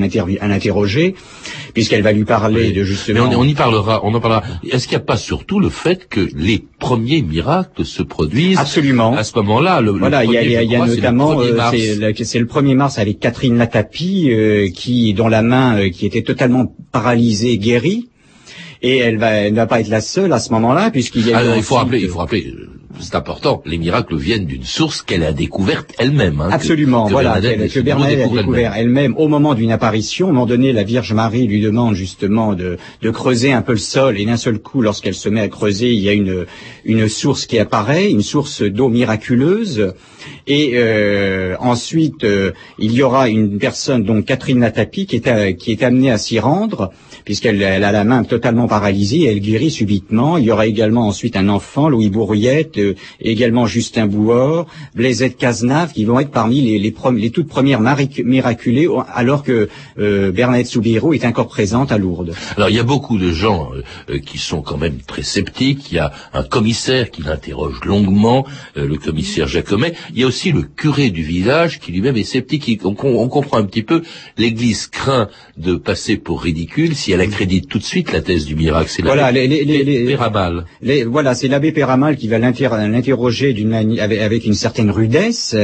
l'interroger, 0.47 1.15
puisqu'elle 1.75 2.01
va 2.01 2.11
lui 2.11 2.25
parler 2.25 2.71
de 2.71 2.79
Mais 2.79 2.85
justement. 2.85 3.29
on, 3.31 3.41
on 3.41 3.43
y 3.43 3.53
parlera, 3.53 3.99
on 4.03 4.13
en 4.15 4.19
parlera. 4.19 4.41
Est-ce 4.71 4.87
qu'il 4.87 4.97
n'y 4.97 5.03
a 5.03 5.05
pas 5.05 5.17
surtout 5.17 5.59
le 5.59 5.69
fait 5.69 6.07
que 6.09 6.27
les 6.35 6.63
premiers 6.79 7.21
miracles 7.21 7.85
se 7.85 8.01
produisent 8.01 8.57
Absolument. 8.57 9.13
à 9.15 9.23
ce 9.23 9.35
moment-là 9.35 9.81
le, 9.81 9.91
Voilà, 9.91 10.25
il 10.25 10.31
y 10.31 10.37
a, 10.37 10.41
y 10.43 10.55
a- 10.57 10.63
y 10.63 10.73
a 10.73 10.77
crois, 10.79 10.87
c'est 10.87 10.95
le 10.95 11.01
notamment, 11.01 11.35
1er 11.35 11.45
euh, 11.51 11.55
mars. 11.55 11.75
c'est 11.77 11.95
le, 11.95 12.13
c'est 12.25 12.39
le 12.39 12.45
1er 12.47 12.73
mars 12.75 12.97
avec 12.97 13.19
Catherine 13.19 13.57
Latapi, 13.57 14.31
euh, 14.31 14.69
qui 14.73 15.13
dont 15.13 15.27
la 15.27 15.43
main 15.43 15.77
euh, 15.77 15.89
qui 15.89 16.07
était 16.07 16.23
totalement 16.23 16.73
paralysée 16.91 17.59
guérie. 17.59 18.09
Et 18.81 18.97
elle 18.97 19.17
va, 19.17 19.31
elle 19.31 19.51
ne 19.53 19.57
va 19.57 19.67
pas 19.67 19.79
être 19.81 19.87
la 19.89 20.01
seule 20.01 20.31
à 20.33 20.39
ce 20.39 20.51
moment-là, 20.53 20.91
puisqu'il 20.91 21.27
y 21.27 21.33
a 21.33 21.37
Ah, 21.39 21.45
eu 21.55 21.57
il 21.57 21.63
faut 21.63 21.75
rappeler, 21.75 21.99
il 22.01 22.07
faut 22.09 22.19
rappeler, 22.19 22.45
euh, 22.47 22.69
c'est 22.99 23.15
important. 23.15 23.61
Les 23.65 23.77
miracles 23.77 24.15
viennent 24.15 24.45
d'une 24.45 24.63
source 24.63 25.01
qu'elle 25.01 25.23
a 25.23 25.33
découverte 25.33 25.93
elle-même. 25.97 26.41
hein, 26.41 26.49
Absolument, 26.51 27.05
que 27.07 27.11
voilà, 27.11 27.39
Bernadette 27.39 27.71
que 27.73 27.79
Bernadette 27.79 28.19
a 28.25 28.27
découvert 28.27 28.73
elle-même. 28.75 29.15
au 29.17 29.27
moment 29.27 29.53
d'une 29.53 29.71
apparition. 29.71 30.27
À 30.27 30.29
un 30.29 30.33
moment 30.33 30.45
donné, 30.45 30.73
la 30.73 30.83
Vierge 30.83 31.13
Marie 31.13 31.47
lui 31.47 31.61
demande 31.61 31.95
justement 31.95 32.53
de, 32.53 32.77
de 33.01 33.09
creuser 33.09 33.51
un 33.53 33.61
peu 33.61 33.73
le 33.73 33.77
sol, 33.77 34.17
et 34.19 34.25
d'un 34.25 34.37
seul 34.37 34.59
coup, 34.59 34.81
lorsqu'elle 34.81 35.15
se 35.15 35.29
met 35.29 35.41
à 35.41 35.47
creuser, 35.47 35.91
il 35.93 35.99
y 35.99 36.09
a 36.09 36.13
une, 36.13 36.45
une 36.85 37.07
source 37.09 37.45
qui 37.45 37.59
apparaît, 37.59 38.09
une 38.09 38.21
source 38.23 38.61
d'eau 38.61 38.89
miraculeuse. 38.89 39.93
Et 40.47 40.71
euh, 40.75 41.55
ensuite, 41.59 42.23
euh, 42.23 42.51
il 42.79 42.91
y 42.93 43.01
aura 43.03 43.29
une 43.29 43.57
personne, 43.57 44.03
donc 44.03 44.25
Catherine 44.25 44.59
Natapi, 44.59 45.05
qui 45.05 45.15
est, 45.17 45.27
à- 45.27 45.53
qui 45.53 45.71
est 45.71 45.83
amenée 45.83 46.11
à 46.11 46.17
s'y 46.17 46.39
rendre, 46.39 46.91
puisqu'elle 47.25 47.61
elle 47.61 47.83
a 47.83 47.91
la 47.91 48.03
main 48.03 48.23
totalement 48.23 48.67
paralysée, 48.67 49.25
elle 49.25 49.39
guérit 49.39 49.71
subitement. 49.71 50.37
Il 50.37 50.45
y 50.45 50.51
aura 50.51 50.67
également 50.67 51.07
ensuite 51.07 51.35
un 51.35 51.49
enfant, 51.49 51.89
Louis 51.89 52.09
Bourriette, 52.09 52.77
euh, 52.77 52.95
également 53.19 53.65
Justin 53.65 54.05
Bouor, 54.07 54.67
Blaisette 54.95 55.37
Cazenave, 55.37 55.91
qui 55.91 56.05
vont 56.05 56.19
être 56.19 56.31
parmi 56.31 56.61
les, 56.61 56.79
les, 56.79 56.95
les 57.17 57.29
toutes 57.31 57.47
premières 57.47 57.81
miraculées, 57.81 58.87
alors 59.13 59.43
que 59.43 59.69
euh, 59.99 60.31
Bernadette 60.31 60.67
Soubirous 60.67 61.13
est 61.13 61.25
encore 61.25 61.47
présente 61.47 61.91
à 61.91 61.97
Lourdes. 61.97 62.33
Alors 62.55 62.69
il 62.69 62.75
y 62.75 62.79
a 62.79 62.83
beaucoup 62.83 63.17
de 63.17 63.31
gens 63.31 63.69
euh, 63.73 63.81
euh, 64.11 64.19
qui 64.19 64.37
sont 64.37 64.61
quand 64.61 64.77
même 64.77 64.99
très 65.05 65.23
sceptiques. 65.23 65.91
Il 65.91 65.95
y 65.95 65.99
a 65.99 66.11
un 66.33 66.43
commissaire 66.43 67.09
qui 67.11 67.23
l'interroge 67.23 67.79
longuement, 67.83 68.45
euh, 68.77 68.87
le 68.87 68.97
commissaire 68.97 69.47
Jacomet. 69.47 69.93
Il 70.13 70.19
y 70.19 70.23
a 70.23 70.27
aussi 70.27 70.51
le 70.51 70.61
curé 70.61 71.09
du 71.09 71.23
village 71.23 71.79
qui 71.79 71.91
lui-même 71.91 72.17
est 72.17 72.23
sceptique. 72.23 72.81
On, 72.83 72.95
on 73.03 73.27
comprend 73.27 73.57
un 73.57 73.65
petit 73.65 73.83
peu. 73.83 74.03
L'Église 74.37 74.87
craint 74.87 75.27
de 75.57 75.75
passer 75.75 76.17
pour 76.17 76.43
ridicule 76.43 76.95
si 76.95 77.14
elle 77.15 77.21
accrédite 77.21 77.67
tout 77.67 77.79
de 77.79 77.83
suite 77.83 78.11
la 78.11 78.21
thèse 78.21 78.45
du 78.45 78.55
miracle. 78.55 78.89
C'est 78.89 79.01
Voilà, 79.01 79.31
l'abbé 79.31 79.47
les- 79.47 79.83
les- 79.83 80.05
Péramal. 80.05 80.65
Voilà, 81.07 81.33
c'est 81.33 81.47
l'abbé 81.47 81.71
Péramal 81.71 82.15
qui 82.15 82.27
va 82.27 82.37
l'inter- 82.39 82.69
l'interroger 82.71 83.53
d'une 83.53 83.73
avec, 83.73 84.19
avec 84.19 84.45
une 84.45 84.53
certaine 84.53 84.91
rudesse, 84.91 85.55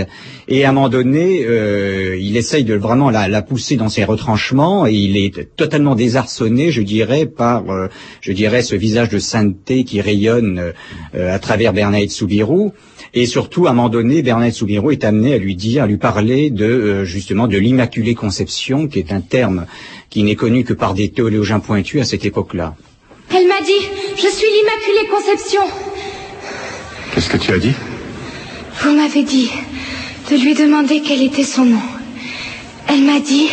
et 0.48 0.66
à 0.66 0.70
un 0.70 0.72
moment 0.72 0.90
donné, 0.90 1.44
euh, 1.46 2.18
il 2.20 2.36
essaye 2.38 2.64
de 2.64 2.76
vraiment 2.76 3.10
la, 3.10 3.28
la 3.28 3.42
pousser 3.42 3.76
dans 3.76 3.90
ses 3.90 4.04
retranchements, 4.04 4.88
et 4.88 4.94
il 4.94 5.18
est 5.18 5.56
totalement 5.56 5.96
désarçonné, 5.96 6.72
je 6.72 6.82
dirais, 6.82 7.26
par, 7.26 7.70
euh, 7.70 7.88
je 8.22 8.32
dirais, 8.32 8.62
ce 8.64 8.76
visage 8.76 9.10
de 9.10 9.20
sainteté 9.20 9.84
qui 9.84 10.02
rayonne 10.02 10.74
euh, 11.16 11.36
à 11.36 11.40
travers 11.40 11.74
Bernadette 11.74 12.12
Soubirous. 12.12 12.74
Et 13.14 13.26
surtout, 13.26 13.68
à 13.68 13.72
un 13.72 13.74
moment 13.74 13.90
donné, 13.90 14.22
Bernadette 14.22 14.54
Soubirous 14.56 14.92
est 14.92 15.04
amené 15.04 15.34
à 15.34 15.38
lui 15.38 15.56
dire, 15.56 15.84
à 15.84 15.88
lui 15.88 15.98
parler 15.98 16.50
de 16.50 16.66
euh, 16.66 17.06
justement 17.06 17.48
de 17.48 17.58
l'immaculée 17.58 18.16
conception, 18.16 18.88
qui 18.88 19.00
est 19.00 19.12
un 19.12 19.20
terme 19.22 19.66
qui 20.12 20.22
n'est 20.24 20.36
connu 20.36 20.64
que 20.64 20.74
par 20.74 20.94
des 20.94 21.10
théologiens 21.10 21.60
pointus 21.60 22.02
à 22.02 22.06
cette 22.06 22.26
époque-là. 22.26 22.76
Elle 23.34 23.48
m'a 23.48 23.62
dit, 23.66 23.82
je 24.18 24.28
suis 24.28 24.46
l'Immaculée 24.56 25.08
Conception. 25.10 25.62
Qu'est-ce 27.16 27.30
que 27.30 27.38
tu 27.38 27.52
as 27.54 27.58
dit? 27.58 27.74
Vous 28.82 28.92
m'avez 28.94 29.24
dit 29.24 29.50
de 30.30 30.36
lui 30.36 30.54
demander 30.54 31.02
quel 31.02 31.24
était 31.24 31.44
son 31.44 31.66
nom. 31.66 31.82
Elle 32.88 33.04
m'a 33.04 33.20
dit, 33.20 33.48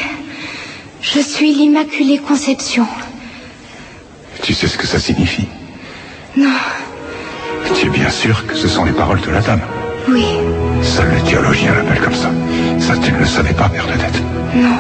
je 1.01 1.21
suis 1.21 1.53
l'Immaculée 1.55 2.19
Conception. 2.19 2.87
Tu 4.43 4.53
sais 4.53 4.67
ce 4.67 4.77
que 4.77 4.87
ça 4.87 4.99
signifie? 4.99 5.47
Non, 6.37 6.51
Tu 7.75 7.87
es 7.87 7.91
bien 7.91 8.11
sûr 8.11 8.47
que 8.47 8.55
ce 8.57 8.67
sont 8.69 8.85
les 8.85 8.93
paroles 8.93 9.21
de 9.21 9.31
la 9.31 9.41
dame. 9.41 9.61
oui, 10.09 10.25
Seuls 10.83 11.11
les 11.15 11.31
théologiens 11.31 11.75
l'appellent 11.75 12.03
comme 12.03 12.15
ça. 12.15 12.31
Ça, 12.81 12.97
tu 12.97 13.13
ne 13.13 13.19
le 13.19 13.27
savais 13.27 13.55
pas, 13.55 13.69
Bernadette. 13.69 14.21
non. 14.57 14.77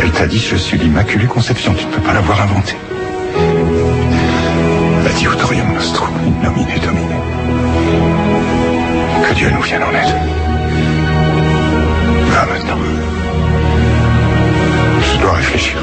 Elle 0.00 0.10
t'a 0.10 0.26
dit 0.26 0.38
je 0.38 0.56
suis 0.56 0.78
l'Immaculée 0.78 1.26
Conception, 1.26 1.74
tu 1.74 1.86
ne 1.86 1.90
peux 1.90 2.00
pas 2.00 2.12
l'avoir 2.12 2.40
inventée. 2.42 2.76
Adiutorium 5.06 5.72
nostrum, 5.74 6.08
in 6.26 6.44
nomine 6.44 6.66
domine. 6.84 7.16
Que 9.28 9.34
Dieu 9.34 9.50
nous 9.50 9.62
vienne 9.62 9.82
en 9.82 9.90
aide. 9.90 10.14
Va 12.30 12.46
maintenant. 12.46 12.78
Je 15.00 15.20
dois 15.20 15.32
réfléchir. 15.32 15.76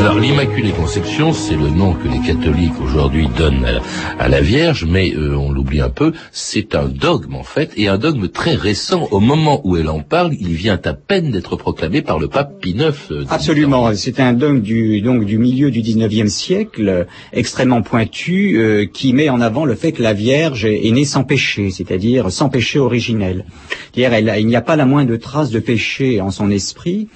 Alors 0.00 0.20
l'Immaculée 0.20 0.70
Conception, 0.72 1.32
c'est 1.32 1.56
le 1.56 1.68
nom 1.68 1.94
que 1.94 2.06
les 2.06 2.20
catholiques 2.20 2.78
aujourd'hui 2.84 3.28
donnent 3.36 3.64
à 3.64 3.72
la, 3.72 3.80
à 4.18 4.28
la 4.28 4.40
Vierge, 4.40 4.84
mais 4.88 5.12
euh, 5.14 5.34
on 5.36 5.50
l'oublie 5.50 5.80
un 5.80 5.88
peu, 5.88 6.12
c'est 6.32 6.74
un 6.76 6.84
dogme 6.86 7.34
en 7.34 7.42
fait, 7.42 7.72
et 7.76 7.88
un 7.88 7.98
dogme 7.98 8.28
très 8.28 8.54
récent. 8.54 9.08
Au 9.10 9.20
moment 9.20 9.60
où 9.64 9.76
elle 9.76 9.88
en 9.88 10.00
parle, 10.00 10.34
il 10.38 10.52
vient 10.52 10.78
à 10.84 10.92
peine 10.92 11.30
d'être 11.32 11.56
proclamé 11.56 12.02
par 12.02 12.18
le 12.20 12.28
pape 12.28 12.60
Pie 12.60 12.70
IX. 12.72 12.92
euh, 13.10 13.24
Absolument, 13.30 13.92
c'est 13.94 14.20
un 14.20 14.32
dogme 14.32 14.60
du, 14.60 15.00
donc, 15.00 15.24
du 15.24 15.38
milieu 15.38 15.70
du 15.70 15.80
19e 15.80 16.28
siècle, 16.28 16.88
euh, 16.88 17.04
extrêmement 17.32 17.82
pointu, 17.82 18.58
euh, 18.58 18.84
qui 18.86 19.12
met 19.12 19.28
en 19.28 19.40
avant 19.40 19.64
le 19.64 19.74
fait 19.74 19.92
que 19.92 20.02
la 20.02 20.12
Vierge 20.12 20.66
est, 20.66 20.86
est 20.86 20.92
née 20.92 21.04
sans 21.06 21.24
péché, 21.24 21.70
c'est-à-dire 21.70 22.30
sans 22.30 22.48
péché 22.48 22.78
originel. 22.78 23.44
C'est-à-dire, 23.92 24.36
il 24.38 24.46
n'y 24.46 24.56
a 24.56 24.62
pas 24.62 24.76
la 24.76 24.84
moindre 24.86 25.16
trace 25.16 25.50
de 25.50 25.58
péché 25.58 26.20
en 26.20 26.30
son 26.30 26.50
esprit, 26.50 27.08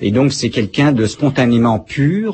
et 0.00 0.12
donc 0.12 0.32
c'est 0.32 0.50
quelqu'un 0.50 0.92
de 0.92 1.04
spontanément 1.04 1.78
pur, 1.80 2.27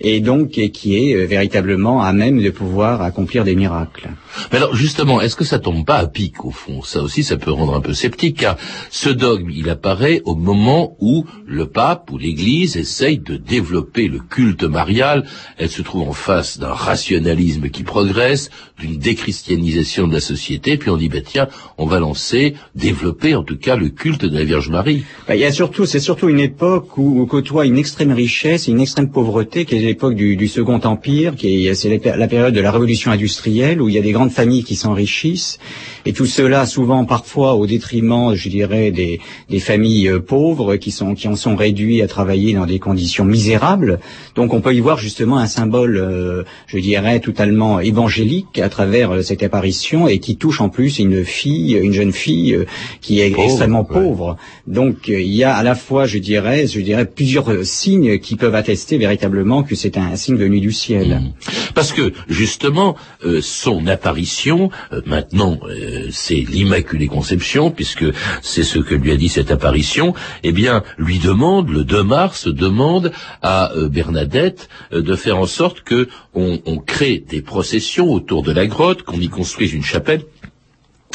et 0.00 0.20
donc 0.20 0.50
qui 0.50 0.96
est 0.96 1.14
euh, 1.14 1.26
véritablement 1.26 2.02
à 2.02 2.12
même 2.12 2.42
de 2.42 2.50
pouvoir 2.50 3.02
accomplir 3.02 3.44
des 3.44 3.54
miracles. 3.54 4.10
Mais 4.50 4.58
alors 4.58 4.74
justement, 4.74 5.20
est-ce 5.20 5.36
que 5.36 5.44
ça 5.44 5.58
tombe 5.58 5.84
pas 5.84 5.96
à 5.96 6.06
pic 6.06 6.44
au 6.44 6.50
fond? 6.50 6.82
Ça 6.82 7.02
aussi, 7.02 7.22
ça 7.22 7.36
peut 7.36 7.50
rendre 7.50 7.74
un 7.74 7.80
peu 7.80 7.94
sceptique, 7.94 8.38
car 8.38 8.56
ce 8.90 9.08
dogme, 9.08 9.50
il 9.50 9.70
apparaît 9.70 10.22
au 10.24 10.34
moment 10.34 10.96
où 11.00 11.24
le 11.46 11.66
pape 11.66 12.10
ou 12.10 12.18
l'Église 12.18 12.76
essaye 12.76 13.18
de 13.18 13.36
développer 13.36 14.08
le 14.08 14.18
culte 14.18 14.64
marial. 14.64 15.24
Elle 15.58 15.70
se 15.70 15.82
trouve 15.82 16.08
en 16.08 16.12
face 16.12 16.58
d'un 16.58 16.72
rationalisme 16.72 17.68
qui 17.68 17.82
progresse, 17.82 18.50
d'une 18.78 18.98
déchristianisation 18.98 20.06
de 20.06 20.12
la 20.12 20.20
société, 20.20 20.76
puis 20.76 20.90
on 20.90 20.96
dit, 20.96 21.08
bah 21.08 21.20
tiens, 21.24 21.48
on 21.78 21.86
va 21.86 21.98
lancer, 21.98 22.54
développer 22.74 23.34
en 23.34 23.42
tout 23.42 23.56
cas 23.56 23.76
le 23.76 23.88
culte 23.88 24.24
de 24.24 24.36
la 24.36 24.44
Vierge 24.44 24.68
Marie. 24.68 25.04
Bah, 25.26 25.34
il 25.34 25.40
y 25.40 25.44
a 25.44 25.52
surtout, 25.52 25.86
c'est 25.86 26.00
surtout 26.00 26.28
une 26.28 26.40
époque 26.40 26.98
où, 26.98 27.20
où 27.20 27.26
côtoie 27.26 27.64
une 27.64 27.78
extrême 27.78 28.12
richesse 28.12 28.68
et 28.68 28.72
une 28.72 28.80
extrême 28.80 29.10
pauvreté, 29.10 29.64
qui 29.64 29.76
est 29.76 29.80
l'époque 29.80 30.14
du, 30.14 30.46
Second 30.48 30.80
Empire, 30.84 31.34
qui 31.36 31.66
est, 31.66 32.04
la, 32.04 32.28
période 32.28 32.54
de 32.54 32.60
la 32.60 32.70
révolution 32.70 33.10
industrielle, 33.10 33.80
où 33.80 33.88
il 33.88 33.94
y 33.94 33.98
a 33.98 34.02
des 34.02 34.12
grandes 34.12 34.30
familles 34.30 34.64
qui 34.64 34.76
s'enrichissent, 34.76 35.58
et 36.04 36.12
tout 36.12 36.26
cela 36.26 36.66
souvent 36.66 37.04
parfois 37.04 37.54
au 37.54 37.66
détriment, 37.66 38.34
je 38.34 38.48
dirais, 38.48 38.90
des, 38.90 39.20
des 39.48 39.58
familles 39.58 40.08
euh, 40.08 40.20
pauvres 40.20 40.76
qui 40.76 40.90
sont 40.90 41.14
qui 41.14 41.28
en 41.28 41.36
sont 41.36 41.56
réduits 41.56 42.02
à 42.02 42.06
travailler 42.06 42.54
dans 42.54 42.66
des 42.66 42.78
conditions 42.78 43.24
misérables. 43.24 44.00
Donc 44.34 44.52
on 44.52 44.60
peut 44.60 44.74
y 44.74 44.80
voir 44.80 44.98
justement 44.98 45.38
un 45.38 45.46
symbole, 45.46 45.96
euh, 45.96 46.44
je 46.66 46.78
dirais, 46.78 47.20
totalement 47.20 47.80
évangélique, 47.80 48.58
à 48.66 48.68
travers 48.68 49.12
euh, 49.12 49.22
cette 49.22 49.42
apparition 49.42 50.08
et 50.08 50.18
qui 50.18 50.36
touche 50.36 50.60
en 50.60 50.68
plus 50.68 50.98
une 50.98 51.24
fille, 51.24 51.78
une 51.80 51.92
jeune 51.92 52.12
fille 52.12 52.54
euh, 52.54 52.66
qui 53.00 53.20
est 53.20 53.30
Pauvre, 53.30 53.44
extrêmement 53.44 53.86
ouais. 53.88 54.00
pauvre. 54.00 54.36
Donc 54.66 55.08
euh, 55.08 55.20
il 55.20 55.34
y 55.34 55.44
a 55.44 55.54
à 55.54 55.62
la 55.62 55.74
fois, 55.74 56.06
je 56.06 56.18
dirais, 56.18 56.66
je 56.66 56.80
dirais 56.80 57.06
plusieurs 57.06 57.64
signes 57.64 58.18
qui 58.18 58.36
peuvent 58.36 58.54
attester 58.54 58.98
véritablement 58.98 59.62
que 59.62 59.74
c'est 59.74 59.96
un, 59.96 60.14
signe 60.16 60.36
venu 60.36 60.60
du 60.60 60.72
ciel. 60.72 61.08
Mmh. 61.08 61.72
Parce 61.74 61.92
que 61.92 62.12
justement, 62.28 62.96
euh, 63.24 63.40
son 63.42 63.86
apparition, 63.86 64.70
euh, 64.92 65.02
maintenant, 65.04 65.58
euh, 65.68 66.08
c'est 66.10 66.36
l'Immaculée 66.36 67.06
Conception, 67.06 67.70
puisque 67.70 68.06
c'est 68.40 68.62
ce 68.62 68.78
que 68.78 68.94
lui 68.94 69.12
a 69.12 69.16
dit 69.16 69.28
cette 69.28 69.50
apparition, 69.50 70.14
eh 70.42 70.52
bien, 70.52 70.82
lui 70.96 71.18
demande, 71.18 71.68
le 71.68 71.84
2 71.84 72.02
mars, 72.02 72.48
demande 72.48 73.12
à 73.42 73.72
Bernadette 73.90 74.68
de 74.90 75.16
faire 75.16 75.38
en 75.38 75.46
sorte 75.46 75.82
que 75.82 76.08
on, 76.34 76.60
on 76.64 76.78
crée 76.78 77.22
des 77.28 77.42
processions 77.42 78.10
autour 78.10 78.42
de 78.42 78.52
la 78.56 78.66
grotte, 78.66 79.02
qu'on 79.02 79.20
y 79.20 79.28
construise 79.28 79.72
une 79.72 79.84
chapelle. 79.84 80.22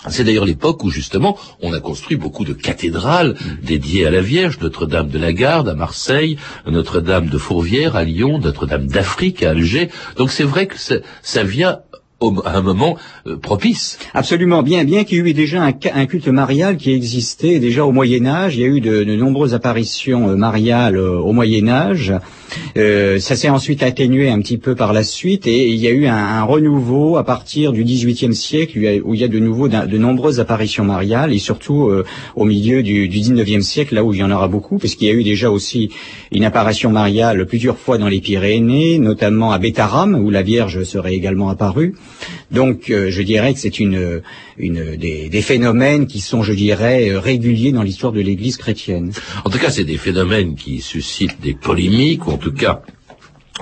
C'est 0.10 0.24
d'ailleurs 0.24 0.46
l'époque 0.46 0.84
où 0.84 0.90
justement 0.90 1.38
on 1.62 1.74
a 1.74 1.80
construit 1.80 2.18
beaucoup 2.18 2.44
de 2.44 2.54
cathédrales 2.54 3.36
dédiées 3.62 4.08
à 4.08 4.12
la 4.12 4.22
Vierge, 4.22 4.58
Notre-Dame 4.60 5.10
de 5.10 5.20
la 5.20 5.32
Garde 5.32 5.70
à 5.70 5.76
Marseille, 5.76 6.38
Notre-Dame 6.66 7.28
de 7.28 7.38
Fourvière 7.38 7.96
à 7.96 8.04
Lyon, 8.04 8.40
Notre-Dame 8.40 8.88
d'Afrique 8.88 9.44
à 9.44 9.52
Alger. 9.52 9.90
Donc 10.18 10.32
c'est 10.32 10.44
vrai 10.44 10.66
que 10.66 10.76
ça, 10.78 11.44
vient 11.44 11.80
à 12.46 12.58
un 12.58 12.62
moment 12.62 12.98
euh, 13.28 13.38
propice. 13.38 14.00
Absolument, 14.14 14.64
bien, 14.64 14.86
bien 14.86 15.04
qu'il 15.04 15.26
y 15.26 15.30
ait 15.30 15.34
déjà 15.34 15.64
un, 15.64 16.06
culte 16.06 16.28
marial 16.28 16.78
qui 16.78 16.92
existait 16.92 17.60
déjà 17.60 17.86
au 17.86 17.92
Moyen 17.92 18.26
Âge. 18.26 18.56
Il 18.56 18.62
y 18.62 18.64
a 18.64 18.68
eu 18.68 18.82
de, 18.82 19.04
de 19.04 19.16
nombreuses 19.16 19.54
apparitions 19.54 20.30
euh, 20.30 20.36
mariales 20.36 20.98
euh, 20.98 21.18
au 21.20 21.32
Moyen 21.32 21.68
Âge. 21.68 22.14
Euh, 22.78 23.20
ça 23.20 23.36
s'est 23.36 23.50
ensuite 23.50 23.84
atténué 23.84 24.30
un 24.30 24.40
petit 24.42 24.58
peu 24.58 24.76
par 24.76 24.94
la 24.94 25.04
suite 25.04 25.48
et 25.48 25.68
il 25.70 25.76
y 25.78 25.88
a 25.88 25.92
eu 25.92 26.06
un, 26.08 26.16
un 26.16 26.44
renouveau 26.44 27.18
à 27.18 27.24
partir 27.24 27.72
du 27.74 27.84
XVIIIe 27.84 28.36
siècle 28.36 28.78
où 29.04 29.14
il 29.14 29.20
y 29.22 29.24
a- 29.24 29.28
de 29.28 29.40
nouveau 29.40 29.68
de 29.70 29.98
nombreuses 29.98 30.40
apparitions 30.40 30.84
mariales 30.84 31.32
et 31.34 31.40
surtout 31.40 31.88
euh, 31.88 32.04
au 32.36 32.44
milieu 32.46 32.84
du, 32.84 33.08
du 33.08 33.20
XIXe 33.20 33.66
siècle 33.66 33.96
là 33.96 34.04
où 34.04 34.14
il 34.14 34.20
y 34.20 34.24
en 34.24 34.32
aura 34.32 34.48
beaucoup 34.48 34.78
puisqu'il 34.78 35.08
y 35.08 35.12
a 35.12 35.14
eu 35.14 35.24
déjà 35.24 35.50
aussi 35.50 35.90
une 36.32 36.44
apparition 36.44 36.92
mariale 36.92 37.46
plusieurs 37.46 37.78
fois 37.78 37.98
dans 37.98 38.08
les 38.10 38.20
Pyrénées, 38.22 39.00
notamment 39.00 39.52
à 39.52 39.60
Bétaram 39.60 40.16
où 40.16 40.30
la 40.30 40.42
Vierge 40.42 40.84
serait 40.84 41.14
également 41.16 41.50
apparue. 41.50 41.96
Donc 42.52 42.90
euh, 42.90 43.10
je 43.10 43.22
dirais 43.22 43.54
que 43.54 43.60
c'est 43.60 43.80
une, 43.80 44.22
une 44.58 44.96
des, 44.98 45.30
des 45.30 45.42
phénomènes 45.42 46.08
qui 46.08 46.20
sont, 46.20 46.44
je 46.44 46.54
dirais, 46.54 47.10
euh, 47.10 47.20
réguliers 47.20 47.72
dans 47.72 47.84
l'histoire 47.84 48.12
de 48.12 48.20
l'Église 48.22 48.58
chrétienne. 48.58 49.12
En 49.46 49.50
tout 49.50 49.58
cas, 49.58 49.70
c'est 49.70 49.86
des 49.86 49.98
phénomènes 49.98 50.56
qui 50.56 50.82
suscitent 50.82 51.40
des 51.42 51.54
polémiques, 51.54 52.28
tout 52.42 52.54
cas 52.54 52.82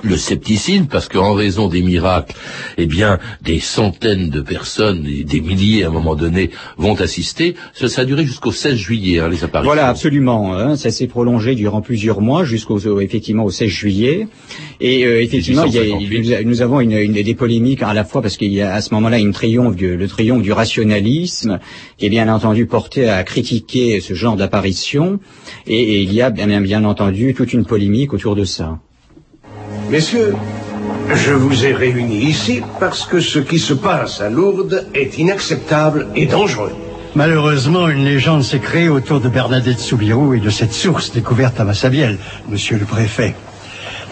le 0.02 0.16
scepticisme, 0.16 0.86
parce 0.86 1.08
qu'en 1.08 1.34
raison 1.34 1.68
des 1.68 1.82
miracles, 1.82 2.34
eh 2.78 2.86
bien, 2.86 3.18
des 3.42 3.60
centaines 3.60 4.30
de 4.30 4.40
personnes, 4.40 5.02
des 5.02 5.40
milliers 5.40 5.84
à 5.84 5.88
un 5.88 5.90
moment 5.90 6.14
donné, 6.14 6.50
vont 6.78 6.94
assister. 6.94 7.54
Ça, 7.74 7.86
a 8.00 8.04
duré 8.04 8.24
jusqu'au 8.24 8.52
16 8.52 8.76
juillet, 8.76 9.18
hein, 9.20 9.28
les 9.28 9.44
apparitions. 9.44 9.72
Voilà, 9.72 9.88
absolument. 9.88 10.54
hein, 10.54 10.76
ça 10.76 10.90
s'est 10.90 11.06
prolongé 11.06 11.54
durant 11.54 11.80
plusieurs 11.82 12.20
mois 12.20 12.44
jusqu'au 12.44 12.78
au- 12.86 13.00
effectivement 13.00 13.44
au 13.44 13.50
16 13.50 13.68
juillet. 13.68 14.26
Et 14.80 15.04
euh, 15.04 15.22
effectivement, 15.22 15.64
il 15.64 15.74
y 15.74 15.78
a- 15.78 15.82
1858. 15.82 16.44
nous, 16.46 16.62
avons 16.62 16.80
une, 16.80 16.92
une- 16.92 17.12
des 17.12 17.34
polémiques 17.34 17.82
à 17.82 17.92
la 17.94 18.04
fois 18.04 18.22
parce 18.22 18.36
qu'il 18.36 18.52
y 18.52 18.60
a 18.62 18.72
à 18.74 18.80
ce 18.80 18.94
moment-là 18.94 19.18
une 19.18 19.32
triomphe 19.32 19.76
du, 19.76 19.96
le 19.96 20.08
triomphe 20.08 20.42
du 20.42 20.52
rationalisme 20.52 21.58
qui 21.98 22.06
est 22.06 22.10
bien 22.10 22.32
entendu 22.32 22.66
porté 22.66 23.08
à 23.08 23.22
critiquer 23.24 24.00
ce 24.00 24.14
genre 24.14 24.36
d'apparition. 24.36 25.20
Et, 25.66 26.02
il 26.02 26.12
y 26.12 26.22
a 26.22 26.30
bien 26.30 26.84
entendu 26.84 27.34
toute 27.34 27.52
une 27.52 27.64
polémique 27.64 28.12
autour 28.14 28.34
de 28.36 28.44
ça. 28.44 28.78
Messieurs, 29.90 30.36
je 31.12 31.32
vous 31.32 31.66
ai 31.66 31.72
réunis 31.72 32.22
ici 32.22 32.62
parce 32.78 33.06
que 33.06 33.18
ce 33.18 33.40
qui 33.40 33.58
se 33.58 33.74
passe 33.74 34.20
à 34.20 34.30
Lourdes 34.30 34.86
est 34.94 35.18
inacceptable 35.18 36.06
et 36.14 36.26
dangereux. 36.26 36.70
Malheureusement, 37.16 37.88
une 37.88 38.04
légende 38.04 38.44
s'est 38.44 38.60
créée 38.60 38.88
autour 38.88 39.18
de 39.18 39.28
Bernadette 39.28 39.80
Soubirou 39.80 40.34
et 40.34 40.38
de 40.38 40.48
cette 40.48 40.72
source 40.72 41.10
découverte 41.10 41.58
à 41.58 41.64
Massabielle, 41.64 42.18
monsieur 42.48 42.78
le 42.78 42.84
préfet. 42.84 43.34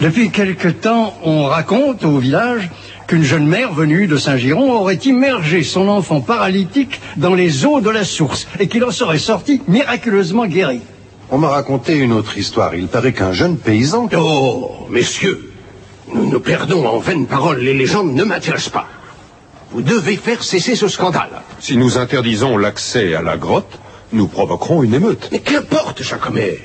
Depuis 0.01 0.31
quelque 0.31 0.67
temps, 0.67 1.13
on 1.23 1.45
raconte 1.45 2.03
au 2.03 2.17
village 2.17 2.69
qu'une 3.07 3.23
jeune 3.23 3.47
mère 3.47 3.71
venue 3.71 4.07
de 4.07 4.17
Saint-Giron 4.17 4.73
aurait 4.73 4.95
immergé 4.95 5.63
son 5.63 5.87
enfant 5.87 6.19
paralytique 6.19 6.99
dans 7.15 7.35
les 7.35 7.65
eaux 7.65 7.79
de 7.79 7.89
la 7.89 8.03
source 8.03 8.49
et 8.59 8.67
qu'il 8.67 8.83
en 8.83 8.91
serait 8.91 9.17
sorti 9.17 9.61
miraculeusement 9.69 10.45
guéri. 10.45 10.81
On 11.31 11.37
m'a 11.37 11.47
raconté 11.47 11.95
une 11.95 12.11
autre 12.11 12.37
histoire. 12.37 12.75
Il 12.75 12.87
paraît 12.87 13.13
qu'un 13.13 13.31
jeune 13.31 13.55
paysan... 13.55 14.09
Oh, 14.17 14.87
messieurs, 14.89 15.48
nous 16.13 16.29
nous 16.29 16.39
perdons 16.39 16.87
en 16.87 16.99
vaines 16.99 17.27
paroles. 17.27 17.59
Les 17.59 17.73
légendes 17.73 18.13
ne 18.13 18.23
m'intéressent 18.23 18.73
pas. 18.73 18.87
Vous 19.71 19.81
devez 19.81 20.15
faire 20.15 20.43
cesser 20.43 20.75
ce 20.75 20.87
scandale. 20.87 21.41
Si 21.59 21.77
nous 21.77 21.97
interdisons 21.97 22.57
l'accès 22.57 23.13
à 23.13 23.21
la 23.21 23.37
grotte, 23.37 23.79
nous 24.11 24.27
provoquerons 24.27 24.83
une 24.83 24.95
émeute. 24.95 25.29
Mais 25.31 25.39
qu'importe, 25.39 26.01
Jacomet. 26.01 26.59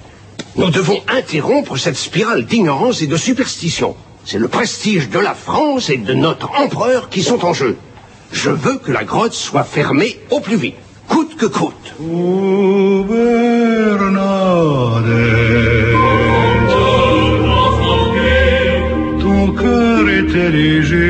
Nous 0.57 0.71
devons 0.71 1.01
interrompre 1.09 1.77
cette 1.77 1.97
spirale 1.97 2.47
d'ignorance 2.47 3.03
et 3.03 3.07
de 3.07 3.17
superstition. 3.17 3.97
C'est 4.25 4.39
le 4.39 4.49
prestige 4.49 5.11
de 5.11 5.19
la 5.19 5.35
France 5.35 5.91
et 5.91 5.99
de 5.99 6.15
notre 6.15 6.51
empereur 6.59 7.11
qui 7.11 7.23
sont 7.23 7.45
en 7.45 7.53
jeu. 7.53 7.77
Je 8.33 8.51
veux 8.51 8.79
que 8.79 8.91
la 8.91 9.05
grotte 9.05 9.35
soit 9.35 9.65
fermée 9.65 10.19
au 10.31 10.41
plus 10.41 10.57
vite, 10.57 10.77
coûte 11.09 11.37
que 11.37 11.47
coûte. 11.47 11.95
Était 20.65 21.04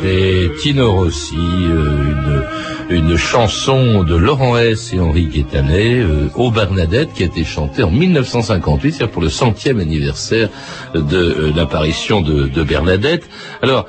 c'était 0.00 0.50
Tino 0.60 0.92
Rossi, 0.92 1.36
euh, 1.36 2.44
une, 2.90 2.96
une 2.96 3.16
chanson 3.16 4.02
de 4.02 4.16
Laurent 4.16 4.56
Hess 4.56 4.92
et 4.92 5.00
Henri 5.00 5.26
Guétanet, 5.26 6.00
euh, 6.00 6.28
au 6.36 6.50
Bernadette, 6.50 7.12
qui 7.12 7.22
a 7.22 7.26
été 7.26 7.44
chantée 7.44 7.82
en 7.82 7.90
1958, 7.90 8.92
c'est-à-dire 8.92 9.12
pour 9.12 9.22
le 9.22 9.28
centième 9.28 9.80
anniversaire 9.80 10.48
de 10.94 11.16
euh, 11.16 11.52
l'apparition 11.54 12.20
de, 12.20 12.48
de 12.48 12.62
Bernadette. 12.62 13.28
Alors, 13.62 13.86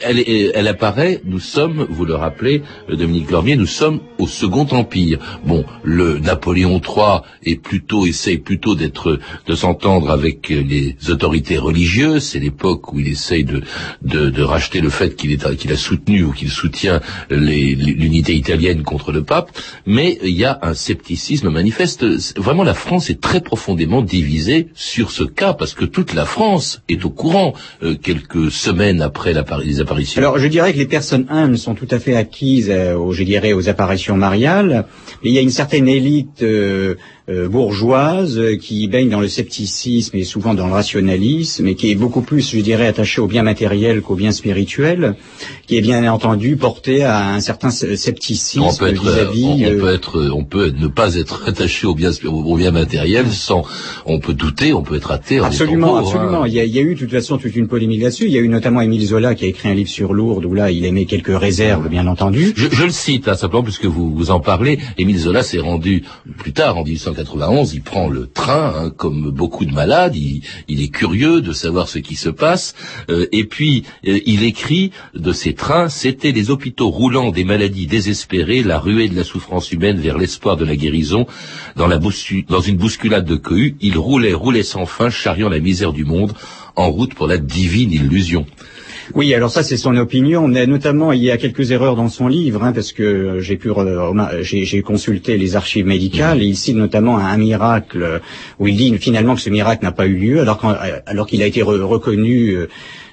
elle, 0.00 0.22
elle 0.54 0.68
apparaît, 0.68 1.20
nous 1.24 1.40
sommes, 1.40 1.86
vous 1.88 2.04
le 2.04 2.14
rappelez, 2.14 2.62
Dominique 2.88 3.30
Lormier, 3.30 3.56
nous 3.56 3.66
sommes 3.66 4.00
au 4.18 4.26
Second 4.26 4.66
Empire. 4.70 5.18
Bon, 5.44 5.64
le 5.82 6.18
Napoléon 6.18 6.80
III 6.80 7.20
est 7.44 7.56
plutôt, 7.56 8.06
essaye 8.06 8.38
plutôt 8.38 8.74
d'être, 8.74 9.18
de 9.46 9.54
s'entendre 9.54 10.10
avec 10.10 10.48
les 10.48 10.96
autorités 11.08 11.58
religieuses. 11.58 12.24
C'est 12.24 12.38
l'époque 12.38 12.92
où 12.92 13.00
il 13.00 13.08
essaye 13.08 13.44
de, 13.44 13.62
de, 14.02 14.30
de 14.30 14.42
racheter 14.42 14.80
le 14.80 14.90
fait 14.90 15.16
qu'il 15.16 15.32
est, 15.32 15.56
qu'il 15.56 15.72
a 15.72 15.76
soutenu 15.76 16.24
ou 16.24 16.32
qu'il 16.32 16.50
soutient 16.50 17.00
l'unité 17.30 18.34
italienne 18.34 18.82
contre 18.82 19.12
le 19.12 19.22
pape. 19.22 19.50
Mais 19.86 20.18
il 20.22 20.30
y 20.36 20.44
a 20.44 20.58
un 20.62 20.74
scepticisme 20.74 21.50
manifeste. 21.50 22.04
Vraiment, 22.38 22.64
la 22.64 22.74
France 22.74 23.10
est 23.10 23.20
très 23.20 23.40
profondément 23.40 24.02
divisée 24.02 24.68
sur 24.74 25.10
ce 25.10 25.24
cas 25.24 25.52
parce 25.54 25.74
que 25.74 25.84
toute 25.84 26.14
la 26.14 26.24
France 26.24 26.82
est 26.88 27.04
au 27.04 27.10
courant 27.10 27.54
euh, 27.82 27.94
quelques 27.94 28.50
semaines 28.50 29.02
après 29.02 29.32
l'appari- 29.32 29.64
les 29.66 29.80
Alors, 30.16 30.38
je 30.38 30.46
dirais 30.46 30.72
que 30.72 30.78
les 30.78 30.86
personnes 30.86 31.26
humbles 31.28 31.58
sont 31.58 31.74
tout 31.74 31.88
à 31.90 31.98
fait 31.98 32.16
acquises, 32.16 32.70
euh, 32.70 32.94
aux, 32.96 33.12
je 33.12 33.22
dirais, 33.22 33.52
aux 33.52 33.68
apparitions 33.68 34.16
mariales. 34.16 34.86
Mais 35.22 35.30
il 35.30 35.34
y 35.34 35.38
a 35.38 35.42
une 35.42 35.50
certaine 35.50 35.88
élite 35.88 36.42
euh, 37.28 37.48
bourgeoise 37.48 38.38
euh, 38.38 38.56
qui 38.56 38.86
baigne 38.88 39.08
dans 39.08 39.20
le 39.20 39.28
scepticisme 39.28 40.16
et 40.16 40.24
souvent 40.24 40.54
dans 40.54 40.66
le 40.68 40.72
rationalisme, 40.72 41.66
et 41.66 41.74
qui 41.74 41.90
est 41.90 41.94
beaucoup 41.96 42.20
plus, 42.22 42.50
je 42.52 42.60
dirais, 42.60 42.86
attachée 42.86 43.20
au 43.20 43.26
bien 43.26 43.42
matériel 43.42 44.00
qu'au 44.00 44.14
bien 44.14 44.30
spérituel, 44.32 45.16
qui 45.66 45.76
est 45.76 45.80
bien 45.80 46.10
entendu 46.12 46.56
portée 46.56 47.02
à 47.02 47.28
un 47.34 47.40
certain 47.40 47.70
scepticisme 47.70 48.62
on 48.62 48.74
peut 48.74 48.88
être, 48.88 49.02
vis-à-vis. 49.02 49.44
on, 49.44 49.52
on 49.56 49.62
euh, 49.64 49.78
peut 49.80 49.92
être, 49.94 50.30
on 50.32 50.44
peut 50.44 50.72
ne 50.78 50.86
pas 50.86 51.16
être 51.16 51.42
attaché 51.48 51.86
au 51.86 51.94
bien, 51.94 52.10
au 52.26 52.56
bien 52.56 52.70
matériel 52.70 53.26
sans, 53.32 53.64
on 54.04 54.20
peut 54.20 54.34
douter, 54.34 54.72
on 54.72 54.82
peut 54.82 54.94
être 54.96 55.10
athée. 55.10 55.40
en 55.40 55.44
Absolument, 55.46 55.88
pauvre, 55.88 55.98
absolument. 55.98 56.42
hein. 56.44 56.48
Il, 56.48 56.54
y 56.54 56.60
a, 56.60 56.64
il 56.64 56.74
y 56.74 56.78
a 56.78 56.82
eu 56.82 56.94
de 56.94 57.00
toute 57.00 57.10
façon 57.10 57.38
toute 57.38 57.56
une 57.56 57.66
polémique 57.68 58.02
là-dessus. 58.02 58.26
Il 58.26 58.32
y 58.32 58.38
a 58.38 58.40
eu 58.40 58.48
notamment 58.48 58.80
Émile 58.80 59.04
Zola 59.04 59.34
qui 59.34 59.44
a 59.44 59.48
écrit 59.48 59.68
un 59.68 59.74
livre 59.74 59.90
sur 59.90 60.12
Lourdes 60.14 60.44
où 60.44 60.54
là 60.54 60.70
il 60.70 60.84
émet 60.84 61.06
quelques 61.06 61.36
réserves, 61.36 61.88
bien 61.88 62.06
entendu. 62.06 62.52
Je, 62.56 62.68
je 62.70 62.84
le 62.84 62.90
cite 62.90 63.26
hein, 63.28 63.34
simplement 63.34 63.64
puisque 63.64 63.86
vous, 63.86 64.14
vous 64.14 64.30
en 64.30 64.38
parlez. 64.40 64.78
Émile 64.98 65.18
Zola 65.18 65.42
s'est 65.42 65.58
rendu 65.58 66.04
plus 66.38 66.52
tard, 66.52 66.78
en 66.78 66.84
1891, 67.16 67.74
il 67.74 67.82
prend 67.82 68.08
le 68.08 68.26
train, 68.26 68.74
hein, 68.76 68.90
comme 68.90 69.30
beaucoup 69.30 69.64
de 69.64 69.72
malades. 69.72 70.16
Il, 70.16 70.42
il, 70.68 70.82
est 70.82 70.88
curieux 70.88 71.40
de 71.40 71.52
savoir 71.52 71.88
ce 71.88 71.98
qui 71.98 72.14
se 72.14 72.28
passe. 72.28 72.74
Euh, 73.08 73.26
et 73.32 73.44
puis, 73.44 73.84
euh, 74.06 74.20
il 74.26 74.44
écrit 74.44 74.90
de 75.14 75.32
ces 75.32 75.54
trains, 75.54 75.88
c'était 75.88 76.32
les 76.32 76.50
hôpitaux 76.50 76.90
roulants 76.90 77.30
des 77.30 77.44
maladies 77.44 77.86
désespérées, 77.86 78.62
la 78.62 78.78
ruée 78.78 79.08
de 79.08 79.16
la 79.16 79.24
souffrance 79.24 79.72
humaine 79.72 79.98
vers 79.98 80.18
l'espoir 80.18 80.56
de 80.56 80.64
la 80.64 80.76
guérison. 80.76 81.26
Dans, 81.76 81.86
la 81.86 81.98
dans 81.98 82.60
une 82.60 82.76
bousculade 82.76 83.24
de 83.24 83.36
cohue, 83.36 83.76
il 83.80 83.96
roulait, 83.98 84.34
roulait 84.34 84.62
sans 84.62 84.86
fin, 84.86 85.10
charriant 85.10 85.48
la 85.48 85.58
misère 85.58 85.92
du 85.92 86.04
monde, 86.04 86.34
en 86.74 86.90
route 86.90 87.14
pour 87.14 87.26
la 87.26 87.38
divine 87.38 87.92
illusion. 87.92 88.46
Oui, 89.14 89.32
alors 89.34 89.50
ça 89.50 89.62
c'est 89.62 89.76
son 89.76 89.96
opinion, 89.96 90.48
mais 90.48 90.66
notamment 90.66 91.12
il 91.12 91.22
y 91.22 91.30
a 91.30 91.36
quelques 91.36 91.70
erreurs 91.70 91.96
dans 91.96 92.08
son 92.08 92.28
livre, 92.28 92.64
hein, 92.64 92.72
parce 92.72 92.92
que 92.92 93.38
j'ai 93.40 93.56
pu 93.56 93.70
j'ai 94.42 94.82
consulté 94.82 95.36
les 95.36 95.56
archives 95.56 95.86
médicales 95.86 96.42
et 96.42 96.46
il 96.46 96.56
cite 96.56 96.76
notamment 96.76 97.18
un, 97.18 97.36
miracle 97.36 98.20
où 98.58 98.66
il 98.66 98.76
dit 98.76 98.96
finalement 98.98 99.34
que 99.34 99.40
ce 99.40 99.50
miracle 99.50 99.84
n'a 99.84 99.92
pas 99.92 100.06
eu 100.06 100.16
lieu, 100.16 100.40
alors 100.40 100.60
alors 101.06 101.26
qu'il 101.26 101.42
a 101.42 101.46
été 101.46 101.62
reconnu. 101.62 102.56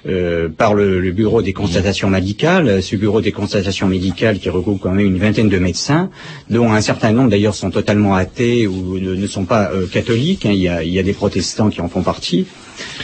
Euh, 0.06 0.50
par 0.50 0.74
le, 0.74 1.00
le, 1.00 1.12
bureau 1.12 1.40
des 1.40 1.54
constatations 1.54 2.10
médicales, 2.10 2.82
ce 2.82 2.94
bureau 2.94 3.22
des 3.22 3.32
constatations 3.32 3.88
médicales 3.88 4.38
qui 4.38 4.50
regroupe 4.50 4.82
quand 4.82 4.90
même 4.90 5.06
une 5.06 5.16
vingtaine 5.16 5.48
de 5.48 5.58
médecins, 5.58 6.10
dont 6.50 6.70
un 6.70 6.82
certain 6.82 7.12
nombre 7.12 7.30
d'ailleurs 7.30 7.54
sont 7.54 7.70
totalement 7.70 8.14
athées 8.14 8.66
ou 8.66 8.98
ne, 8.98 9.14
ne 9.14 9.26
sont 9.26 9.46
pas 9.46 9.70
euh, 9.72 9.86
catholiques. 9.86 10.44
Hein. 10.44 10.52
Il, 10.52 10.60
y 10.60 10.68
a, 10.68 10.82
il, 10.82 10.92
y 10.92 10.98
a, 10.98 11.02
des 11.02 11.14
protestants 11.14 11.70
qui 11.70 11.80
en 11.80 11.88
font 11.88 12.02
partie. 12.02 12.44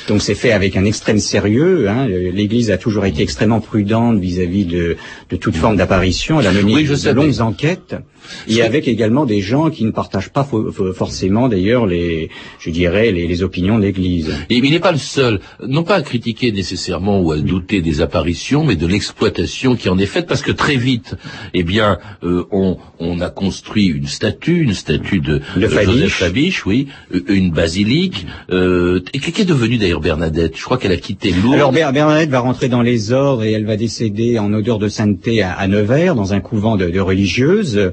Donc 0.09 0.21
c'est 0.21 0.35
fait 0.35 0.53
avec 0.53 0.77
un 0.77 0.85
extrême 0.85 1.21
sérieux. 1.21 1.89
Hein. 1.89 2.07
L'Église 2.07 2.71
a 2.71 2.77
toujours 2.77 3.07
été 3.07 3.23
extrêmement 3.23 3.61
prudente 3.61 4.19
vis-à-vis 4.19 4.67
de, 4.67 4.97
de, 5.31 5.37
toute 5.37 5.57
forme 5.57 5.77
d'apparition. 5.77 6.39
Elle 6.39 6.49
a 6.49 6.53
mené 6.53 6.83
de 6.83 7.11
longues 7.13 7.41
enquêtes. 7.41 7.95
Et 8.47 8.61
avec 8.61 8.87
également 8.87 9.25
des 9.25 9.41
gens 9.41 9.71
qui 9.71 9.85
ne 9.85 9.91
partagent 9.91 10.29
pas 10.29 10.47
forcément 10.95 11.49
d'ailleurs 11.49 11.87
les, 11.87 12.29
je 12.59 12.71
dirais, 12.71 13.11
les, 13.11 13.27
les 13.27 13.43
opinions 13.43 13.79
de 13.79 13.85
l'Église. 13.85 14.31
Et 14.51 14.57
il 14.57 14.71
n'est 14.71 14.79
pas 14.79 14.93
le 14.93 14.99
seul, 14.99 15.41
non 15.67 15.85
pas 15.85 15.95
à 15.95 16.03
critiquer 16.03 16.53
nécessairement 16.53 16.90
ou 16.99 17.33
à 17.33 17.39
douter 17.39 17.81
des 17.81 18.01
apparitions, 18.01 18.65
mais 18.65 18.77
de 18.77 18.87
l'exploitation 18.87 19.77
qui 19.77 19.89
en 19.89 19.99
est 19.99 20.07
faite, 20.07 20.27
parce 20.27 20.43
que 20.43 20.53
très 20.53 20.77
vite, 20.77 21.15
eh 21.55 21.63
bien, 21.63 21.99
euh, 22.23 22.45
on, 22.51 22.79
on, 22.99 23.21
a 23.21 23.31
construit 23.31 23.87
une 23.87 24.07
statue, 24.07 24.63
une 24.63 24.75
statue 24.75 25.21
de, 25.21 25.41
de 25.57 25.69
Joseph 25.69 26.13
Fabiche, 26.13 26.67
oui, 26.67 26.89
euh, 27.15 27.23
une 27.29 27.51
basilique. 27.51 28.27
Euh, 28.51 29.01
et 29.13 29.19
qu'est 29.19 29.45
devenue 29.45 29.79
d'ailleurs 29.79 30.01
Bernadette 30.01 30.57
Je 30.57 30.65
crois 30.65 30.79
qu'elle 30.79 30.93
a 30.93 30.97
quitté 30.97 31.33
Lourdes. 31.33 31.55
Alors 31.55 31.73
Bernadette 31.73 32.31
va 32.31 32.41
rentrer 32.41 32.69
dans 32.69 32.83
les 32.83 33.13
ordres 33.13 33.45
et 33.45 33.53
elle 33.53 33.67
va 33.67 33.77
décéder 33.77 34.39
en 34.39 34.53
odeur 34.53 34.79
de 34.79 34.89
sainteté 34.89 35.43
à, 35.43 35.53
à 35.53 35.67
Nevers, 35.69 36.15
dans 36.15 36.35
un 36.35 36.41
couvent 36.41 36.77
de, 36.77 36.91
de 36.91 37.01
religieuses 37.01 37.93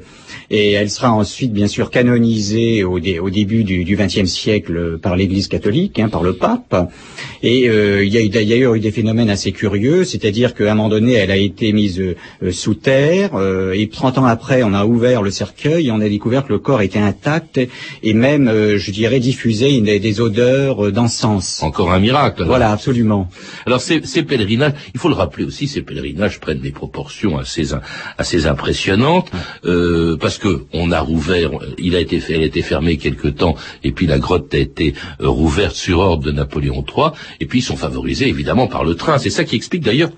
et 0.50 0.73
elle 0.73 0.89
sera 0.89 1.12
ensuite 1.12 1.54
bien 1.54 1.67
sûr 1.67 1.89
canonisée 1.91 2.84
au, 2.84 3.00
au 3.00 3.30
début 3.30 3.63
du 3.63 3.95
XXe 3.95 4.30
siècle 4.30 4.97
par 5.02 5.15
l'Église 5.15 5.47
catholique, 5.47 6.00
hein, 6.00 6.10
par 6.10 6.23
le 6.23 6.34
pape. 6.34 6.76
Et 7.43 7.69
euh, 7.69 8.04
il 8.04 8.13
y 8.13 8.17
a 8.17 8.28
d'ailleurs 8.28 8.76
eu 8.76 8.80
des 8.80 8.91
phénomènes 8.91 9.30
assez 9.30 9.52
curieux, 9.52 10.04
c'est-à-dire 10.04 10.54
qu'à 10.54 10.71
un 10.71 10.76
moment 10.76 10.89
donné, 10.89 11.13
elle 11.13 11.32
a 11.32 11.38
été 11.38 11.71
mise 11.71 12.00
euh, 12.00 12.52
sous 12.52 12.73
terre, 12.73 13.36
euh, 13.36 13.73
et 13.73 13.89
30 13.89 14.17
ans 14.19 14.26
après, 14.26 14.63
on 14.63 14.73
a 14.73 14.86
ouvert 14.86 15.21
le 15.21 15.32
cercueil, 15.32 15.88
et 15.88 15.91
on 15.91 16.02
a 16.02 16.10
découvert 16.10 16.45
que 16.45 16.54
le 16.54 16.60
corps 16.60 16.82
était 16.82 17.00
intact, 17.00 17.60
et 18.04 18.13
même, 18.13 18.50
je 18.78 18.91
dirais, 18.91 19.19
diffusé 19.19 19.80
des, 19.82 20.21
odeurs 20.21 20.91
d'encens. 20.91 21.62
Encore 21.62 21.91
un 21.91 22.00
miracle. 22.00 22.43
Voilà, 22.45 22.71
absolument. 22.71 23.30
Alors 23.65 23.82
ces, 23.82 24.02
ces, 24.04 24.23
pèlerinages, 24.23 24.73
il 24.93 25.00
faut 25.00 25.10
le 25.10 25.15
rappeler 25.15 25.43
aussi, 25.45 25.67
ces 25.67 25.82
pèlerinages 25.82 26.39
prennent 26.39 26.60
des 26.60 26.71
proportions 26.71 27.38
assez, 27.38 27.67
assez 28.17 28.47
impressionnantes, 28.47 29.30
parce 30.28 30.40
que 30.40 30.66
on 30.74 30.92
a 30.92 31.00
rouvert, 31.00 31.52
il 31.78 31.96
a 31.96 32.02
été 32.02 32.22
elle 32.28 32.98
quelque 32.98 33.30
temps, 33.30 33.56
et 33.82 33.94
puis 33.94 34.08
la 34.08 34.20
grotte 34.20 34.54
a 34.54 34.58
été 34.58 34.94
rouverte 35.20 35.78
sur 35.78 36.00
ordre 36.00 36.26
de 36.26 36.34
Napoléon 36.34 36.84
III 36.86 37.12
et 37.40 37.46
puis 37.46 37.60
ils 37.60 37.62
sont 37.62 37.78
favorisés 37.78 38.28
évidemment 38.28 38.68
par 38.68 38.84
le 38.84 38.96
train. 38.96 39.20
C'est 39.20 39.30
ça 39.30 39.46
qui 39.46 39.56
explique 39.56 39.84
d'ailleurs 39.84 40.10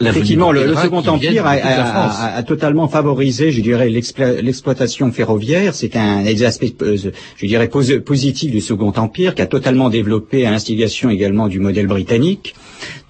Effectivement, 0.00 0.52
le, 0.52 0.74
Second 0.76 1.02
Empire 1.06 1.44
a, 1.46 2.42
totalement 2.42 2.88
favorisé, 2.88 3.50
je 3.50 3.60
dirais, 3.60 3.88
l'exploitation 3.88 5.10
ferroviaire. 5.12 5.74
C'est 5.74 5.96
un 5.96 6.22
des 6.22 6.44
aspects, 6.44 6.82
euh, 6.82 6.96
je 7.36 7.46
dirais, 7.46 7.68
positifs 7.68 8.50
du 8.50 8.60
Second 8.60 8.92
Empire, 8.96 9.34
qui 9.34 9.42
a 9.42 9.46
totalement 9.46 9.90
développé 9.90 10.46
à 10.46 10.50
l'instigation 10.50 11.10
également 11.10 11.48
du 11.48 11.60
modèle 11.60 11.86
britannique. 11.86 12.54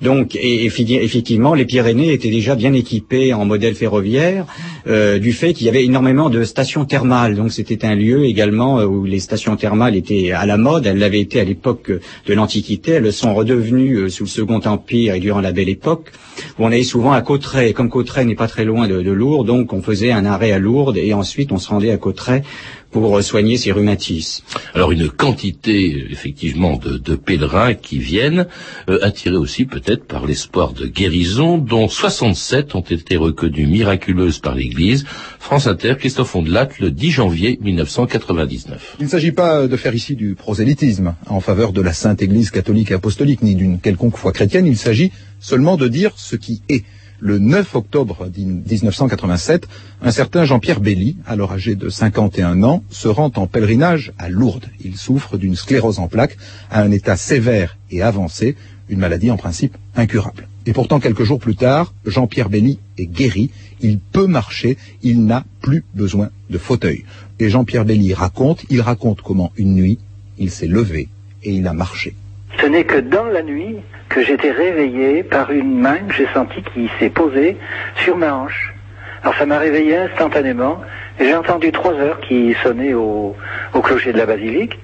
Donc, 0.02 0.34
et, 0.34 0.64
effectivement, 0.64 1.54
les 1.54 1.66
Pyrénées 1.66 2.12
étaient 2.12 2.30
déjà 2.30 2.54
bien 2.54 2.72
équipées 2.72 3.34
en 3.34 3.44
modèle 3.44 3.74
ferroviaire, 3.74 4.46
euh, 4.86 5.18
du 5.18 5.32
fait 5.32 5.52
qu'il 5.52 5.66
y 5.66 5.68
avait 5.68 5.84
énormément 5.84 6.30
de 6.30 6.42
stations 6.44 6.86
thermales. 6.86 7.36
Donc, 7.36 7.52
c'était 7.52 7.84
un 7.84 7.94
lieu 7.94 8.24
également 8.24 8.80
euh, 8.80 8.86
où 8.86 9.04
les 9.04 9.20
stations 9.20 9.56
thermales 9.56 9.96
étaient 9.96 10.32
à 10.32 10.46
la 10.46 10.56
mode. 10.56 10.86
Elles 10.86 10.98
l'avaient 10.98 11.20
été 11.20 11.40
à 11.40 11.44
l'époque 11.44 11.92
de 12.26 12.34
l'Antiquité. 12.34 12.92
Elles 12.92 13.12
sont 13.12 13.34
redevenues 13.34 14.08
sous 14.10 14.24
le 14.24 14.28
Second 14.28 14.60
Empire 14.64 15.14
et 15.14 15.20
durant 15.20 15.40
la 15.40 15.52
Belle 15.52 15.68
Époque, 15.68 16.12
où 16.58 16.64
on 16.64 16.69
allait 16.72 16.82
souvent 16.84 17.12
à 17.12 17.22
Cauterets. 17.22 17.72
Comme 17.72 17.88
Cauterets 17.88 18.24
n'est 18.24 18.34
pas 18.34 18.48
très 18.48 18.64
loin 18.64 18.88
de, 18.88 19.02
de 19.02 19.10
Lourdes, 19.10 19.46
donc 19.46 19.72
on 19.72 19.82
faisait 19.82 20.12
un 20.12 20.24
arrêt 20.24 20.52
à 20.52 20.58
Lourdes 20.58 20.96
et 20.96 21.12
ensuite 21.12 21.52
on 21.52 21.58
se 21.58 21.68
rendait 21.68 21.90
à 21.90 21.96
Cauterets 21.96 22.42
pour 22.90 23.22
soigner 23.22 23.56
ses 23.56 23.72
rhumatismes. 23.72 24.44
Alors 24.74 24.92
une 24.92 25.08
quantité 25.08 26.06
effectivement 26.10 26.76
de, 26.76 26.98
de 26.98 27.14
pèlerins 27.14 27.74
qui 27.74 27.98
viennent, 27.98 28.46
euh, 28.88 28.98
attirés 29.02 29.36
aussi 29.36 29.64
peut-être 29.64 30.04
par 30.04 30.26
l'espoir 30.26 30.72
de 30.72 30.86
guérison, 30.86 31.58
dont 31.58 31.88
67 31.88 32.74
ont 32.74 32.80
été 32.80 33.16
reconnus 33.16 33.68
miraculeuses 33.68 34.38
par 34.38 34.54
l'Église. 34.54 35.04
France 35.38 35.66
Inter, 35.66 35.94
Christophe 35.98 36.34
Ondelat, 36.34 36.68
le 36.80 36.90
10 36.90 37.10
janvier 37.10 37.58
1999. 37.62 38.96
Il 39.00 39.04
ne 39.04 39.08
s'agit 39.08 39.32
pas 39.32 39.66
de 39.66 39.76
faire 39.76 39.94
ici 39.94 40.16
du 40.16 40.34
prosélytisme 40.34 41.14
en 41.26 41.40
faveur 41.40 41.72
de 41.72 41.80
la 41.80 41.92
Sainte 41.92 42.22
Église 42.22 42.50
catholique 42.50 42.90
et 42.90 42.94
apostolique, 42.94 43.42
ni 43.42 43.54
d'une 43.54 43.80
quelconque 43.80 44.16
foi 44.16 44.32
chrétienne, 44.32 44.66
il 44.66 44.76
s'agit 44.76 45.12
seulement 45.40 45.76
de 45.76 45.88
dire 45.88 46.12
ce 46.16 46.36
qui 46.36 46.62
est 46.68 46.84
le 47.20 47.38
9 47.38 47.74
octobre 47.76 48.28
1987, 48.34 49.68
un 50.02 50.10
certain 50.10 50.44
Jean-Pierre 50.44 50.80
Belly, 50.80 51.16
alors 51.26 51.52
âgé 51.52 51.74
de 51.74 51.88
51 51.88 52.62
ans, 52.62 52.82
se 52.90 53.08
rend 53.08 53.30
en 53.36 53.46
pèlerinage 53.46 54.12
à 54.18 54.28
Lourdes. 54.28 54.66
Il 54.82 54.96
souffre 54.96 55.36
d'une 55.36 55.54
sclérose 55.54 55.98
en 55.98 56.08
plaques 56.08 56.36
à 56.70 56.82
un 56.82 56.90
état 56.90 57.16
sévère 57.16 57.76
et 57.90 58.02
avancé, 58.02 58.56
une 58.88 58.98
maladie 58.98 59.30
en 59.30 59.36
principe 59.36 59.76
incurable. 59.94 60.48
Et 60.66 60.72
pourtant, 60.72 61.00
quelques 61.00 61.24
jours 61.24 61.38
plus 61.38 61.56
tard, 61.56 61.94
Jean-Pierre 62.04 62.50
Belly 62.50 62.78
est 62.98 63.06
guéri, 63.06 63.50
il 63.80 63.98
peut 63.98 64.26
marcher, 64.26 64.76
il 65.02 65.24
n'a 65.24 65.44
plus 65.60 65.84
besoin 65.94 66.30
de 66.48 66.58
fauteuil. 66.58 67.04
Et 67.38 67.48
Jean-Pierre 67.48 67.84
Belly 67.84 68.12
raconte, 68.14 68.64
il 68.70 68.80
raconte 68.80 69.22
comment 69.22 69.52
une 69.56 69.74
nuit, 69.74 69.98
il 70.38 70.50
s'est 70.50 70.66
levé 70.66 71.08
et 71.42 71.52
il 71.54 71.66
a 71.66 71.72
marché. 71.72 72.14
Ce 72.58 72.66
n'est 72.66 72.84
que 72.84 72.98
dans 72.98 73.24
la 73.24 73.42
nuit 73.42 73.76
que 74.08 74.22
j'étais 74.22 74.50
réveillé 74.50 75.22
par 75.22 75.50
une 75.50 75.78
main 75.78 75.98
que 76.08 76.14
j'ai 76.14 76.26
sentie 76.34 76.62
qui 76.74 76.90
s'est 76.98 77.10
posée 77.10 77.56
sur 77.96 78.16
ma 78.16 78.34
hanche. 78.34 78.74
Alors 79.22 79.34
ça 79.36 79.46
m'a 79.46 79.58
réveillé 79.58 79.96
instantanément 79.96 80.80
et 81.18 81.24
j'ai 81.24 81.34
entendu 81.34 81.70
trois 81.72 81.94
heures 81.94 82.20
qui 82.20 82.54
sonnaient 82.62 82.94
au, 82.94 83.36
clocher 83.82 84.12
de 84.12 84.18
la 84.18 84.26
basilique 84.26 84.78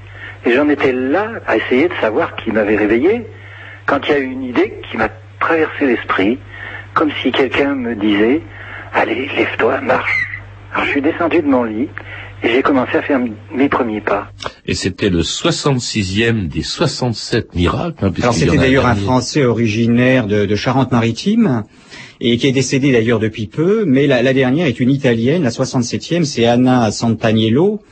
et 0.45 0.53
j'en 0.53 0.69
étais 0.69 0.93
là 0.93 1.29
à 1.47 1.57
essayer 1.57 1.89
de 1.89 1.95
savoir 2.01 2.37
qui 2.37 2.53
m'avait 2.53 2.77
réveillé 2.77 3.27
quand 3.87 4.07
il 4.07 4.13
y 4.13 4.15
a 4.15 4.19
eu 4.19 4.31
une 4.31 4.45
idée 4.45 4.81
qui 4.89 4.97
m'a 4.97 5.09
traversé 5.41 5.87
l'esprit 5.87 6.39
comme 6.95 7.11
si 7.23 7.33
quelqu'un 7.33 7.75
me 7.75 7.95
disait 7.95 8.43
allez 8.93 9.29
lève-toi 9.37 9.81
marche. 9.81 10.29
Alors 10.73 10.85
je 10.85 10.91
suis 10.91 11.03
descendu 11.03 11.41
de 11.41 11.49
mon 11.49 11.65
lit 11.65 11.89
et 12.47 12.53
j'ai 12.53 12.63
commencé 12.63 12.97
à 12.97 13.03
faire 13.03 13.21
mes 13.55 13.69
premiers 13.69 14.01
pas. 14.01 14.29
Et 14.67 14.75
c'était 14.75 15.11
le 15.11 15.23
66e 15.23 16.49
des 16.49 16.63
67 16.63 17.55
miracles. 17.55 18.05
Hein, 18.05 18.13
Alors 18.23 18.35
c'était 18.35 18.57
d'ailleurs 18.57 18.87
un 18.87 18.95
Français 18.95 19.45
originaire 19.45 20.27
de, 20.27 20.45
de 20.45 20.57
Charente-Maritime 20.57 21.65
et 22.21 22.37
qui 22.39 22.47
est 22.47 22.53
décédé 22.53 22.93
d'ailleurs 22.93 23.19
depuis 23.19 23.47
peu, 23.47 23.85
mais 23.87 24.07
la, 24.07 24.23
la, 24.23 24.33
dernière 24.33 24.67
est 24.67 24.81
une 24.81 24.91
Italienne, 24.91 25.43
la 25.43 25.51
67e, 25.51 26.25
c'est 26.25 26.47
Anna 26.47 26.91
Santaniello, 26.91 27.83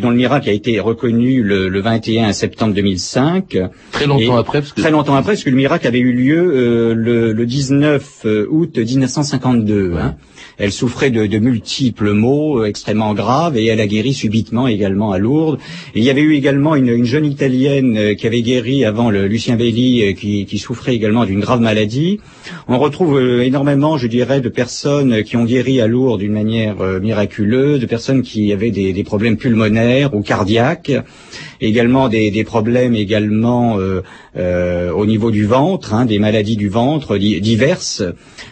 dont 0.00 0.10
le 0.10 0.16
miracle 0.16 0.48
a 0.48 0.52
été 0.52 0.80
reconnu 0.80 1.42
le, 1.42 1.68
le 1.68 1.80
21 1.80 2.32
septembre 2.32 2.74
2005. 2.74 3.58
Très 3.90 4.06
longtemps 4.06 4.36
après, 4.36 4.60
parce 4.60 4.72
que... 4.72 4.80
Très 4.80 4.90
longtemps 4.90 5.14
après, 5.14 5.32
parce 5.32 5.44
que 5.44 5.50
le 5.50 5.56
miracle 5.56 5.86
avait 5.86 5.98
eu 5.98 6.12
lieu 6.12 6.38
euh, 6.38 6.94
le, 6.94 7.32
le, 7.32 7.46
19 7.46 8.22
euh, 8.24 8.46
août 8.50 8.78
1952. 8.78 9.94
Hein. 9.98 10.16
Elle 10.58 10.72
souffrait 10.72 11.10
de, 11.10 11.26
de, 11.26 11.38
multiples 11.38 12.12
maux 12.12 12.60
euh, 12.60 12.66
extrêmement 12.66 13.12
graves 13.14 13.56
et 13.56 13.66
elle 13.66 13.80
a 13.80 13.86
guéri 13.86 14.14
subitement 14.14 14.66
également 14.66 15.12
à 15.12 15.18
Lourdes. 15.18 15.58
il 15.94 16.02
y 16.02 16.10
avait 16.10 16.20
eu 16.20 16.34
également 16.34 16.74
une, 16.74 16.88
une 16.88 17.04
jeune 17.04 17.26
Italienne 17.26 17.96
euh, 17.98 18.14
qui 18.14 18.26
avait 18.26 18.42
guéri 18.42 18.84
avant 18.84 19.10
le 19.10 19.26
Lucien 19.26 19.56
Belli, 19.56 20.14
qui, 20.14 20.46
qui 20.46 20.58
souffrait 20.58 20.94
également 20.94 21.26
d'une 21.26 21.40
grave 21.40 21.60
maladie. 21.60 22.20
On 22.66 22.78
retrouve 22.78 23.20
énormément, 23.42 23.98
je 23.98 24.06
dirais, 24.06 24.40
de 24.40 24.48
personnes 24.48 25.22
qui 25.22 25.36
ont 25.36 25.44
guéri 25.44 25.80
à 25.80 25.86
Lourdes 25.86 26.20
d'une 26.20 26.32
manière 26.32 26.76
miraculeuse, 27.00 27.80
de 27.80 27.86
personnes 27.86 28.22
qui 28.22 28.52
avaient 28.52 28.70
des, 28.70 28.92
des 28.92 29.04
problèmes 29.04 29.36
pulmonaires 29.36 29.81
ou 30.12 30.22
cardiaques. 30.22 31.02
Également 31.62 32.08
des, 32.08 32.30
des 32.30 32.44
problèmes 32.44 32.94
également 32.94 33.78
euh, 33.78 34.02
euh, 34.36 34.90
au 34.92 35.06
niveau 35.06 35.30
du 35.30 35.46
ventre, 35.46 35.94
hein, 35.94 36.04
des 36.04 36.18
maladies 36.18 36.56
du 36.56 36.68
ventre 36.68 37.16
di- 37.18 37.40
diverses. 37.40 38.02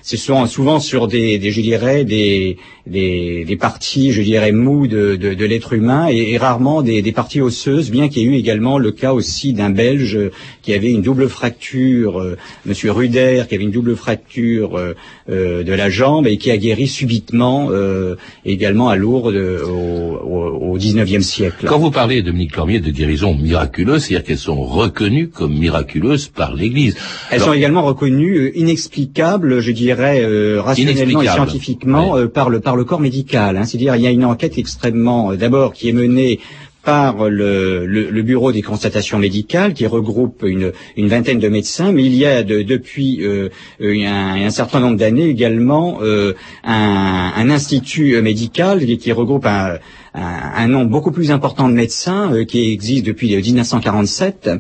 Ce 0.03 0.17
sont 0.17 0.47
souvent 0.47 0.81
sur 0.81 1.07
des, 1.09 1.39
des 1.39 1.51
je 1.51 1.61
dirais, 1.61 2.05
des, 2.05 2.57
des, 2.87 3.45
des 3.45 3.57
parties, 3.57 4.13
je 4.13 4.23
dirais, 4.23 4.53
mous 4.53 4.87
de, 4.87 5.17
de, 5.17 5.35
de 5.35 5.45
l'être 5.45 5.73
humain 5.73 6.09
et, 6.11 6.33
et 6.33 6.39
rarement 6.39 6.83
des, 6.83 7.03
des 7.03 7.13
parties 7.13 7.41
osseuses, 7.41 7.91
bien 7.91 8.09
qu'il 8.09 8.23
y 8.23 8.27
ait 8.27 8.29
eu 8.29 8.37
également 8.37 8.79
le 8.79 8.93
cas 8.93 9.13
aussi 9.13 9.53
d'un 9.53 9.71
Belge 9.71 10.19
qui 10.63 10.73
avait 10.73 10.91
une 10.93 11.03
double 11.03 11.29
fracture, 11.29 12.21
euh, 12.21 12.37
Monsieur 12.67 12.93
Ruder, 12.93 13.43
qui 13.49 13.55
avait 13.57 13.65
une 13.65 13.71
double 13.71 13.97
fracture 13.97 14.77
euh, 14.79 14.95
euh, 15.29 15.63
de 15.65 15.73
la 15.73 15.91
jambe 15.91 16.27
et 16.27 16.37
qui 16.39 16.51
a 16.51 16.57
guéri 16.57 16.87
subitement 16.87 17.69
euh, 17.71 18.15
également 18.45 18.89
à 18.89 18.97
Lourdes 18.97 19.35
au, 19.35 19.69
au, 19.71 20.73
au 20.75 20.79
19e 20.79 21.21
siècle. 21.23 21.67
Quand 21.67 21.79
vous 21.79 21.91
parlez, 21.91 22.23
Dominique 22.23 22.53
Cormier, 22.53 22.81
de 22.81 22.91
guérisons 23.01 23.35
miraculeuses, 23.35 24.05
c'est-à-dire 24.05 24.27
qu'elles 24.27 24.47
sont 24.53 24.63
reconnues 24.63 25.29
comme 25.29 25.55
miraculeuses 25.59 26.29
par 26.29 26.55
l'Église. 26.55 26.95
Elles 27.31 27.37
Alors, 27.37 27.49
sont 27.49 27.55
également 27.55 27.83
reconnues 27.83 28.37
euh, 28.37 28.59
inexplicables, 28.59 29.61
je 29.61 29.73
dirais, 29.73 30.21
euh, 30.23 30.61
rationnellement 30.61 31.23
et 31.23 31.27
scientifiquement 31.27 32.19
euh, 32.19 32.27
par 32.27 32.51
le 32.51 32.61
par 32.61 32.77
le 32.77 32.85
corps 32.85 33.01
médical. 33.01 33.57
hein. 33.57 33.65
C'est-à-dire, 33.65 33.97
il 33.97 34.03
y 34.03 34.07
a 34.07 34.11
une 34.11 34.27
enquête 34.27 34.59
extrêmement, 34.59 35.35
d'abord, 35.35 35.73
qui 35.73 35.89
est 35.89 35.97
menée 36.05 36.41
par 36.83 37.29
le, 37.29 37.85
le- 37.87 38.11
le 38.11 38.23
bureau 38.23 38.53
des 38.53 38.63
constatations 38.63 39.19
médicales 39.19 39.75
qui 39.75 39.87
regroupe 39.87 40.45
une, 40.47 40.73
une 40.97 41.09
vingtaine 41.09 41.39
de 41.39 41.49
médecins, 41.49 41.93
mais 41.93 42.05
il 42.05 42.15
y 42.15 42.25
a 42.25 42.43
de- 42.43 42.63
depuis 42.63 43.19
euh, 43.23 43.51
euh, 43.83 44.07
un, 44.07 44.47
un 44.47 44.51
certain 44.51 44.81
nombre 44.81 44.97
d'années 44.97 45.27
également 45.29 45.99
euh, 46.03 46.33
un, 46.65 47.33
un 47.37 47.51
institut 47.51 48.15
euh, 48.15 48.23
médical 48.23 48.85
qui, 48.97 49.13
regroupe 49.13 49.45
un, 49.47 49.79
un, 50.15 50.69
nombre 50.69 50.91
beaucoup 50.91 51.11
plus 51.13 51.31
important 51.31 51.69
de 51.69 51.75
médecins 51.75 52.33
euh, 52.33 52.45
qui 52.45 52.73
existe 52.73 53.05
depuis 53.05 53.35
euh, 53.35 53.41
1947 53.43 54.51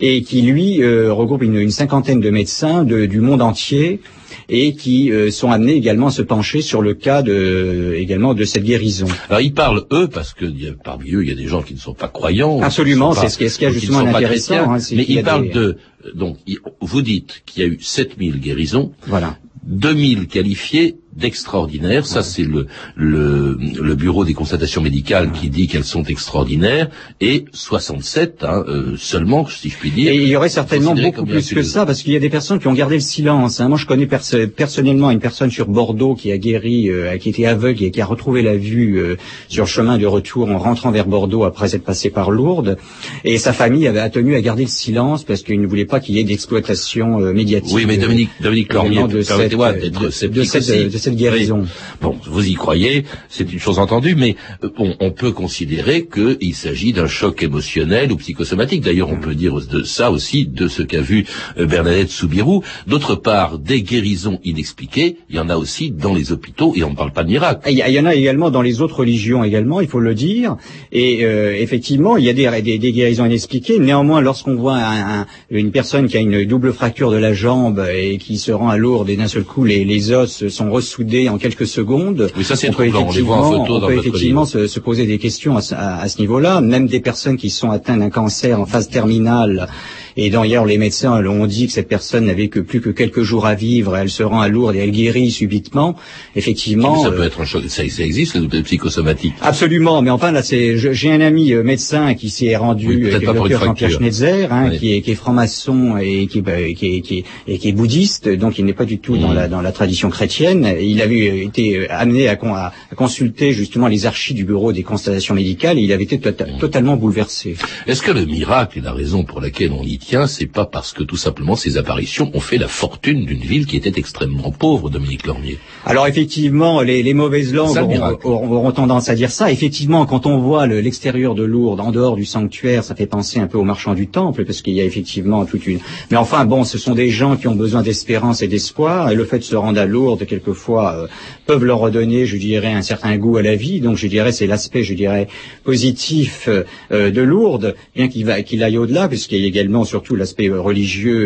et 0.00 0.22
qui 0.22 0.42
lui 0.42 0.82
euh, 0.82 1.12
regroupe 1.12 1.42
une, 1.42 1.56
une 1.56 1.70
cinquantaine 1.70 2.20
de 2.20 2.30
médecins 2.30 2.82
de- 2.84 3.06
du 3.06 3.20
monde 3.20 3.42
entier 3.42 4.00
et 4.48 4.74
qui 4.74 5.10
euh, 5.10 5.30
sont 5.30 5.50
amenés 5.50 5.74
également 5.74 6.08
à 6.08 6.10
se 6.10 6.22
pencher 6.22 6.62
sur 6.62 6.82
le 6.82 6.94
cas 6.94 7.22
de, 7.22 7.94
également 7.98 8.34
de 8.34 8.44
cette 8.44 8.64
guérison. 8.64 9.06
Alors 9.28 9.40
ils 9.40 9.52
parlent 9.54 9.84
eux 9.92 10.08
parce 10.08 10.32
que 10.34 10.44
y 10.44 10.68
a- 10.68 10.72
parmi 10.72 11.10
eux 11.12 11.22
il 11.22 11.28
y 11.28 11.32
a 11.32 11.36
des 11.36 11.46
gens 11.48 11.62
qui 11.62 11.74
ne 11.74 11.78
sont 11.78 11.94
pas 11.94 12.08
croyants, 12.08 12.60
Absolument, 12.62 13.12
c'est 13.14 13.28
ce 13.28 13.38
qui 13.38 13.44
est- 13.44 13.48
ce 13.48 13.56
ou 13.56 13.58
qui 13.60 13.66
ne 13.66 13.70
justement 13.70 13.98
intéressant, 14.00 14.72
hein, 14.74 14.78
mais 14.92 15.04
y 15.04 15.16
a 15.16 15.20
ils 15.20 15.24
parlent 15.24 15.48
des- 15.48 15.54
de 15.54 15.76
donc 16.14 16.36
vous 16.80 17.02
dites 17.02 17.42
qu'il 17.46 17.62
y 17.62 17.66
a 17.66 17.68
eu 17.68 17.78
7000 17.80 18.40
guérisons, 18.40 18.92
voilà. 19.06 19.38
2000 19.64 20.26
qualifiés 20.28 20.96
d'extraordinaires, 21.16 22.06
ça 22.06 22.22
c'est 22.22 22.44
le, 22.44 22.66
le 22.96 23.58
le 23.60 23.94
bureau 23.94 24.24
des 24.24 24.34
constatations 24.34 24.80
médicales 24.82 25.32
qui 25.32 25.48
dit 25.50 25.66
qu'elles 25.66 25.84
sont 25.84 26.04
extraordinaires 26.04 26.88
et 27.20 27.44
67 27.52 28.44
hein, 28.44 28.64
euh, 28.68 28.94
seulement 28.96 29.46
si 29.46 29.68
je 29.70 29.76
puis 29.76 29.90
dire. 29.90 30.12
Et 30.12 30.16
il 30.16 30.28
y 30.28 30.36
aurait 30.36 30.48
certainement 30.48 30.94
beaucoup 30.94 31.24
plus 31.26 31.52
que 31.52 31.62
ça, 31.62 31.86
parce 31.86 32.02
qu'il 32.02 32.12
y 32.12 32.16
a 32.16 32.20
des 32.20 32.30
personnes 32.30 32.58
qui 32.58 32.68
ont 32.68 32.72
gardé 32.74 32.94
le 32.96 33.00
silence. 33.00 33.60
hein. 33.60 33.68
Moi, 33.68 33.78
je 33.78 33.86
connais 33.86 34.06
perso- 34.06 34.46
personnellement 34.48 35.10
une 35.10 35.20
personne 35.20 35.50
sur 35.50 35.66
Bordeaux 35.66 36.14
qui 36.14 36.30
a 36.32 36.38
guéri, 36.38 36.88
euh, 36.90 37.16
qui 37.18 37.28
était 37.30 37.46
aveugle 37.46 37.84
et 37.84 37.90
qui 37.90 38.00
a 38.00 38.06
retrouvé 38.06 38.42
la 38.42 38.56
vue 38.56 38.98
euh, 38.98 39.16
sur 39.48 39.64
le 39.64 39.68
chemin 39.68 39.98
de 39.98 40.06
retour 40.06 40.48
en 40.50 40.58
rentrant 40.58 40.90
vers 40.90 41.06
Bordeaux 41.06 41.44
après 41.44 41.74
être 41.74 41.84
passé 41.84 42.10
par 42.10 42.30
Lourdes. 42.30 42.76
Et 43.24 43.38
sa 43.38 43.52
famille 43.52 43.86
avait 43.86 44.08
tenu 44.10 44.34
à 44.36 44.40
garder 44.40 44.64
le 44.64 44.68
silence 44.68 45.24
parce 45.24 45.42
qu'il 45.42 45.60
ne 45.60 45.66
voulait 45.66 45.84
pas 45.84 46.00
qu'il 46.00 46.14
y 46.14 46.18
ait 46.18 46.24
d'exploitation 46.24 47.20
euh, 47.20 47.32
médiatique. 47.32 47.74
Oui, 47.74 47.84
mais 47.86 47.98
euh, 47.98 48.02
Dominique, 48.02 48.30
Dominique 48.40 48.68
cette, 48.70 49.28
permettez-moi 49.28 49.72
de, 49.72 49.80
d'être 49.80 50.00
de 50.04 50.10
sceptique 50.10 50.44
cette, 50.46 50.62
aussi. 50.62 50.84
de 50.84 50.98
cette 51.00 51.16
guérison. 51.16 51.62
Oui. 51.62 51.68
Bon, 52.00 52.16
vous 52.24 52.46
y 52.48 52.54
croyez, 52.54 53.04
c'est 53.28 53.52
une 53.52 53.58
chose 53.58 53.78
entendue, 53.78 54.14
mais 54.14 54.36
euh, 54.64 54.68
bon, 54.76 54.94
on 55.00 55.10
peut 55.10 55.32
considérer 55.32 56.06
qu'il 56.06 56.54
s'agit 56.54 56.92
d'un 56.92 57.06
choc 57.08 57.42
émotionnel 57.42 58.12
ou 58.12 58.16
psychosomatique. 58.16 58.82
D'ailleurs, 58.82 59.10
on 59.10 59.16
peut 59.20 59.34
dire 59.34 59.54
de 59.60 59.82
ça 59.82 60.10
aussi 60.10 60.46
de 60.46 60.68
ce 60.68 60.82
qu'a 60.82 61.00
vu 61.00 61.24
euh, 61.58 61.66
Bernadette 61.66 62.10
Soubirou. 62.10 62.62
D'autre 62.86 63.14
part, 63.16 63.58
des 63.58 63.82
guérisons 63.82 64.38
inexpliquées, 64.44 65.16
il 65.28 65.36
y 65.36 65.38
en 65.40 65.48
a 65.48 65.56
aussi 65.56 65.90
dans 65.90 66.14
les 66.14 66.32
hôpitaux, 66.32 66.74
et 66.76 66.84
on 66.84 66.90
ne 66.90 66.96
parle 66.96 67.12
pas 67.12 67.24
de 67.24 67.28
miracle. 67.30 67.68
Il 67.70 67.78
y, 67.78 68.00
en 68.00 68.06
a 68.06 68.14
également 68.14 68.50
dans 68.50 68.62
les 68.62 68.80
autres 68.80 68.98
religions 69.00 69.42
également, 69.44 69.80
il 69.80 69.88
faut 69.88 70.00
le 70.00 70.14
dire. 70.14 70.56
Et 70.92 71.24
euh, 71.24 71.54
effectivement, 71.56 72.16
il 72.16 72.24
y 72.24 72.28
a 72.28 72.32
des, 72.32 72.62
des, 72.62 72.78
des 72.78 72.92
guérisons 72.92 73.26
inexpliquées. 73.26 73.78
Néanmoins, 73.78 74.20
lorsqu'on 74.20 74.54
voit 74.56 74.76
un- 74.76 75.20
un- 75.22 75.26
une 75.50 75.70
personne 75.72 76.06
qui 76.08 76.16
a 76.16 76.20
une 76.20 76.44
double 76.44 76.72
fracture 76.72 77.10
de 77.10 77.16
la 77.16 77.32
jambe 77.32 77.84
et 77.92 78.18
qui 78.18 78.38
se 78.38 78.52
rend 78.52 78.68
à 78.68 78.76
Lourdes 78.76 79.10
et 79.10 79.16
d'un 79.16 79.28
seul 79.28 79.44
coup 79.44 79.64
les, 79.64 79.84
les 79.84 80.12
os 80.12 80.48
sont 80.48 80.68
ressoudés 80.90 81.28
en 81.28 81.38
quelques 81.38 81.66
secondes, 81.66 82.30
Oui, 82.36 82.44
ça, 82.44 82.56
c'est 82.56 82.68
on 82.68 82.72
peut 82.72 82.88
troublant. 82.90 83.08
On 83.08 83.12
les 83.12 83.22
voit 83.22 83.36
en 83.36 83.40
effectivement, 83.40 83.64
photo 83.64 83.74
on 83.76 83.78
dans 83.80 83.86
peut 83.86 83.94
votre 83.94 84.06
effectivement 84.08 84.42
livre. 84.42 84.52
se, 84.52 84.66
se 84.66 84.80
poser 84.80 85.06
des 85.06 85.18
questions 85.18 85.56
à, 85.56 85.60
ce- 85.62 85.74
à- 85.74 85.98
à 86.00 86.08
ce 86.08 86.18
niveau-là. 86.18 86.60
Même 86.60 86.86
des 86.88 87.00
personnes 87.00 87.36
qui 87.36 87.50
sont 87.50 87.70
atteintes 87.70 88.00
d'un 88.00 88.10
cancer 88.10 88.60
en 88.60 88.66
phase 88.66 88.88
terminale. 88.88 89.68
Et 90.16 90.30
d'ailleurs, 90.30 90.64
les 90.66 90.78
médecins 90.78 91.24
ont 91.26 91.46
dit 91.46 91.66
que 91.66 91.72
cette 91.72 91.88
personne 91.88 92.26
n'avait 92.26 92.48
que 92.48 92.60
plus 92.60 92.80
que 92.80 92.90
quelques 92.90 93.22
jours 93.22 93.46
à 93.46 93.54
vivre. 93.54 93.96
Elle 93.96 94.10
se 94.10 94.22
rend 94.22 94.40
à 94.40 94.48
Lourdes 94.48 94.76
et 94.76 94.80
elle 94.80 94.90
guérit 94.90 95.30
subitement. 95.30 95.96
Effectivement, 96.36 97.02
ça 97.02 97.08
euh, 97.08 97.16
peut 97.16 97.22
être 97.24 97.40
un 97.40 97.44
choc, 97.44 97.62
ça, 97.68 97.82
ça 97.88 98.02
existe, 98.04 98.36
le 98.36 98.62
psychosomatique. 98.62 99.34
Absolument, 99.42 100.00
mais 100.02 100.10
enfin 100.10 100.32
là, 100.32 100.42
c'est 100.42 100.76
j'ai 100.78 101.10
un 101.10 101.20
ami 101.20 101.52
euh, 101.52 101.62
médecin 101.62 102.14
qui 102.14 102.30
s'est 102.30 102.56
rendu, 102.56 102.88
Oui, 102.88 103.04
euh, 103.04 103.16
est 103.20 103.24
docteur 103.24 103.64
Jean-Pierre. 103.64 103.90
Schnitzer, 103.90 104.48
hein, 104.52 104.68
Oui. 104.70 104.78
qui 104.78 104.94
est, 104.94 105.00
qui 105.02 105.10
est 105.12 105.14
franc-maçon 105.14 105.96
et 105.98 106.26
qui, 106.26 106.40
bah, 106.40 106.52
qui, 106.76 106.96
est, 106.96 107.00
qui, 107.00 107.18
est, 107.18 107.24
et 107.48 107.58
qui 107.58 107.68
est 107.68 107.72
bouddhiste, 107.72 108.28
donc 108.28 108.58
il 108.58 108.64
n'est 108.64 108.72
pas 108.72 108.84
du 108.84 108.98
tout 108.98 109.16
dans, 109.16 109.32
la, 109.32 109.48
dans 109.48 109.60
la 109.60 109.72
tradition 109.72 110.08
chrétienne. 110.10 110.74
Il 110.80 111.00
avait 111.02 111.44
été 111.44 111.88
amené 111.90 112.28
à, 112.28 112.36
con- 112.36 112.54
à- 112.54 112.72
à 112.90 112.94
consulter 112.94 113.52
justement 113.52 113.88
les 113.88 114.06
archives 114.06 114.36
du 114.36 114.44
bureau 114.44 114.72
des 114.72 114.82
constatations 114.82 115.34
médicales 115.34 115.78
et 115.78 115.82
il 115.82 115.92
avait 115.92 116.04
été 116.04 116.18
tota- 116.18 116.46
Mm. 116.50 116.58
totalement 116.58 116.96
bouleversé. 116.96 117.56
Est-ce 117.86 118.02
que 118.02 118.10
le 118.10 118.24
miracle 118.24 118.78
et 118.78 118.82
la 118.82 118.92
raison 118.92 119.24
pour 119.24 119.40
laquelle 119.40 119.72
on 119.72 119.82
y 119.84 119.98
tient, 120.00 120.26
c'est 120.26 120.46
pas 120.46 120.66
parce 120.66 120.92
que 120.92 121.04
tout 121.04 121.16
simplement 121.16 121.54
ces 121.54 121.76
apparitions 121.76 122.30
ont 122.34 122.40
fait 122.40 122.58
la 122.58 122.66
fortune 122.68 123.24
d'une 123.24 123.38
ville 123.40 123.66
qui 123.66 123.76
était 123.76 123.92
extrêmement 123.96 124.50
pauvre, 124.50 124.90
Dominique 124.90 125.26
Lormier 125.26 125.58
Alors 125.86 126.06
effectivement, 126.08 126.80
les, 126.82 127.02
les 127.04 127.14
mauvaises 127.14 127.54
langues 127.54 127.76
auront, 128.24 128.50
auront- 128.56 128.72
tendance 128.72 129.08
à 129.08 129.14
dire 129.14 129.30
ça. 129.30 129.52
Effectivement, 129.52 130.06
quand 130.06 130.26
on 130.26 130.38
voit 130.38 130.66
le- 130.66 130.80
l'extérieur 130.80 131.34
de 131.34 131.44
Lourdes, 131.44 131.80
en 131.80 131.92
dehors 131.92 132.16
du 132.16 132.24
sanctuaire, 132.24 132.82
ça 132.82 132.94
fait 132.94 133.06
penser 133.06 133.38
un 133.38 133.46
peu 133.46 133.58
aux 133.58 133.64
marchands 133.64 133.94
du 133.94 134.06
temple, 134.08 134.44
parce 134.44 134.62
qu'il 134.62 134.74
y 134.74 134.80
a 134.80 134.84
effectivement 134.84 135.44
toute 135.44 135.66
une... 135.66 135.78
Mais 136.10 136.16
enfin, 136.16 136.44
bon, 136.44 136.64
ce 136.64 136.78
sont 136.78 136.94
des 136.94 137.10
gens 137.10 137.36
qui 137.36 137.46
ont 137.48 137.54
besoin 137.54 137.82
d'espérance 137.82 138.42
et 138.42 138.48
d'espoir, 138.48 139.10
et 139.10 139.14
le 139.14 139.24
fait 139.24 139.38
de 139.38 139.44
se 139.44 139.56
rendre 139.56 139.80
à 139.80 139.86
Lourdes, 139.86 140.24
quelquefois, 140.26 140.94
euh, 140.94 141.06
peuvent 141.46 141.64
leur 141.64 141.78
redonner, 141.78 142.26
je 142.26 142.36
dirais, 142.36 142.72
un 142.72 142.82
certain 142.82 143.16
goût 143.18 143.36
à 143.36 143.42
la 143.42 143.54
vie. 143.56 143.80
Donc, 143.80 143.96
je 143.96 144.06
dirais, 144.06 144.32
c'est 144.32 144.46
l'aspect, 144.46 144.82
je 144.84 144.94
dirais, 144.94 145.28
positif 145.64 146.48
euh, 146.48 147.10
de 147.10 147.20
Lourdes, 147.20 147.74
bien 147.94 148.08
qu'il 148.08 148.62
aille 148.62 148.78
au-delà, 148.78 149.08
puisqu'il 149.08 149.40
y 149.40 149.44
a 149.44 149.46
également 149.46 149.84
surtout 149.90 150.14
l'aspect 150.16 150.48
religieux 150.48 151.22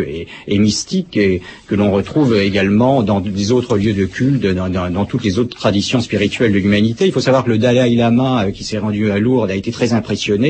et, 0.47 0.57
mystique, 0.67 1.17
que 1.67 1.75
l'on 1.79 1.91
retrouve 1.91 2.35
également 2.51 3.03
dans 3.03 3.19
des 3.21 3.51
autres 3.51 3.77
lieux 3.77 3.93
de 3.93 4.05
culte, 4.05 4.45
dans, 4.59 4.69
dans- 4.77 4.89
dans 4.97 5.05
toutes 5.05 5.23
les 5.23 5.35
autres 5.39 5.55
traditions 5.55 6.01
spirituelles 6.01 6.51
de 6.51 6.57
l'humanité. 6.63 7.05
Il 7.05 7.11
faut 7.11 7.25
savoir 7.29 7.43
que 7.45 7.51
le 7.55 7.59
Dalai 7.65 7.95
Lama, 7.95 8.31
euh, 8.45 8.51
qui 8.51 8.63
s'est 8.63 8.79
rendu 8.85 9.11
à 9.11 9.17
Lourdes, 9.19 9.51
a 9.51 9.55
été 9.55 9.71
très 9.71 9.93
impressionné. 9.93 10.49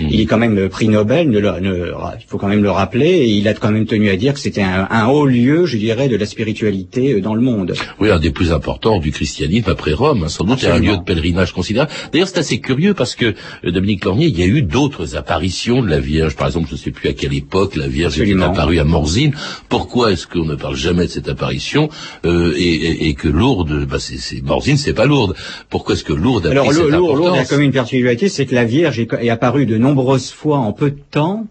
Il 0.00 0.20
est 0.20 0.26
quand 0.26 0.38
même 0.38 0.68
prix 0.68 0.88
Nobel, 0.88 1.30
ne 1.30 1.38
le- 1.38 1.60
ne- 1.60 1.86
il 2.18 2.24
faut 2.26 2.38
quand 2.38 2.48
même 2.48 2.62
le 2.62 2.70
rappeler, 2.70 3.06
et 3.08 3.28
il 3.30 3.46
a 3.48 3.54
quand 3.54 3.70
même 3.70 3.86
tenu 3.86 4.10
à 4.10 4.16
dire 4.16 4.34
que 4.34 4.40
c'était 4.40 4.62
un, 4.62 4.86
un 4.90 5.06
haut 5.06 5.26
lieu, 5.26 5.66
je 5.66 5.76
dirais, 5.78 6.08
de 6.08 6.16
la 6.16 6.26
spiritualité 6.26 7.14
euh, 7.14 7.20
dans 7.20 7.34
le 7.34 7.40
monde. 7.40 7.74
Oui, 8.00 8.10
un 8.10 8.18
des 8.18 8.30
plus 8.30 8.52
importants 8.52 8.98
du 8.98 9.10
christianisme 9.12 9.70
après 9.70 9.92
Rome, 9.92 10.24
hein, 10.24 10.28
sans 10.28 10.44
doute, 10.44 10.58
c'est 10.60 10.66
un 10.68 10.78
lieu 10.78 10.96
de 10.96 11.02
pèlerinage 11.02 11.52
considérable. 11.52 11.90
D'ailleurs, 12.12 12.28
c'est 12.28 12.38
assez 12.38 12.60
curieux 12.60 12.94
parce 12.94 13.14
que, 13.14 13.34
euh, 13.64 13.70
Dominique 13.70 14.04
Lormier, 14.04 14.26
il 14.26 14.38
y 14.38 14.42
a 14.42 14.46
eu 14.46 14.62
d'autres 14.62 15.16
apparitions 15.16 15.82
de 15.82 15.88
la 15.88 15.98
Vierge. 16.00 16.36
Par 16.36 16.46
exemple, 16.48 16.66
je 16.68 16.74
ne 16.74 16.78
sais 16.78 16.90
plus 16.90 17.08
à 17.08 17.12
quelle 17.12 17.34
époque 17.34 17.76
la 17.76 17.88
Vierge 17.88 18.20
est 18.20 18.34
apparue 18.42 18.78
à 18.78 18.84
Morzine. 18.84 19.32
Pourquoi 19.68 20.12
est-ce 20.12 20.26
qu'on 20.26 20.44
ne 20.44 20.54
parle 20.54 20.76
jamais 20.76 21.06
de 21.06 21.10
cette 21.10 21.28
apparition 21.28 21.88
euh, 22.24 22.52
et, 22.56 22.62
et- 22.62 23.08
et 23.08 23.14
que 23.14 23.28
Lourdes, 23.28 23.86
bah, 23.86 23.98
c'est, 23.98 24.18
c'est, 24.18 24.42
Morzine, 24.42 24.76
c'est 24.76 24.94
pas 24.94 25.06
Lourdes. 25.06 25.34
Pourquoi 25.70 25.94
est-ce 25.94 26.04
que 26.04 26.12
Lourdes 26.12 26.46
a 26.46 26.50
Alors, 26.50 26.66
pris 26.66 26.74
Lourdes, 26.76 26.90
cette 26.90 26.98
Lourdes 26.98 27.10
a 27.12 27.26
importance 27.28 27.48
quand 27.48 27.56
même 27.56 27.66
une 27.66 27.72
particularité, 27.72 28.28
c'est 28.28 28.46
que 28.46 28.54
la 28.54 28.64
Vierge 28.64 28.98
est, 29.00 29.08
est 29.20 29.30
apparue 29.30 29.65
de 29.66 29.76
nombreuses 29.76 30.30
fois 30.30 30.58
en 30.58 30.72
peu 30.72 30.90
de 30.90 31.00
temps. 31.10 31.46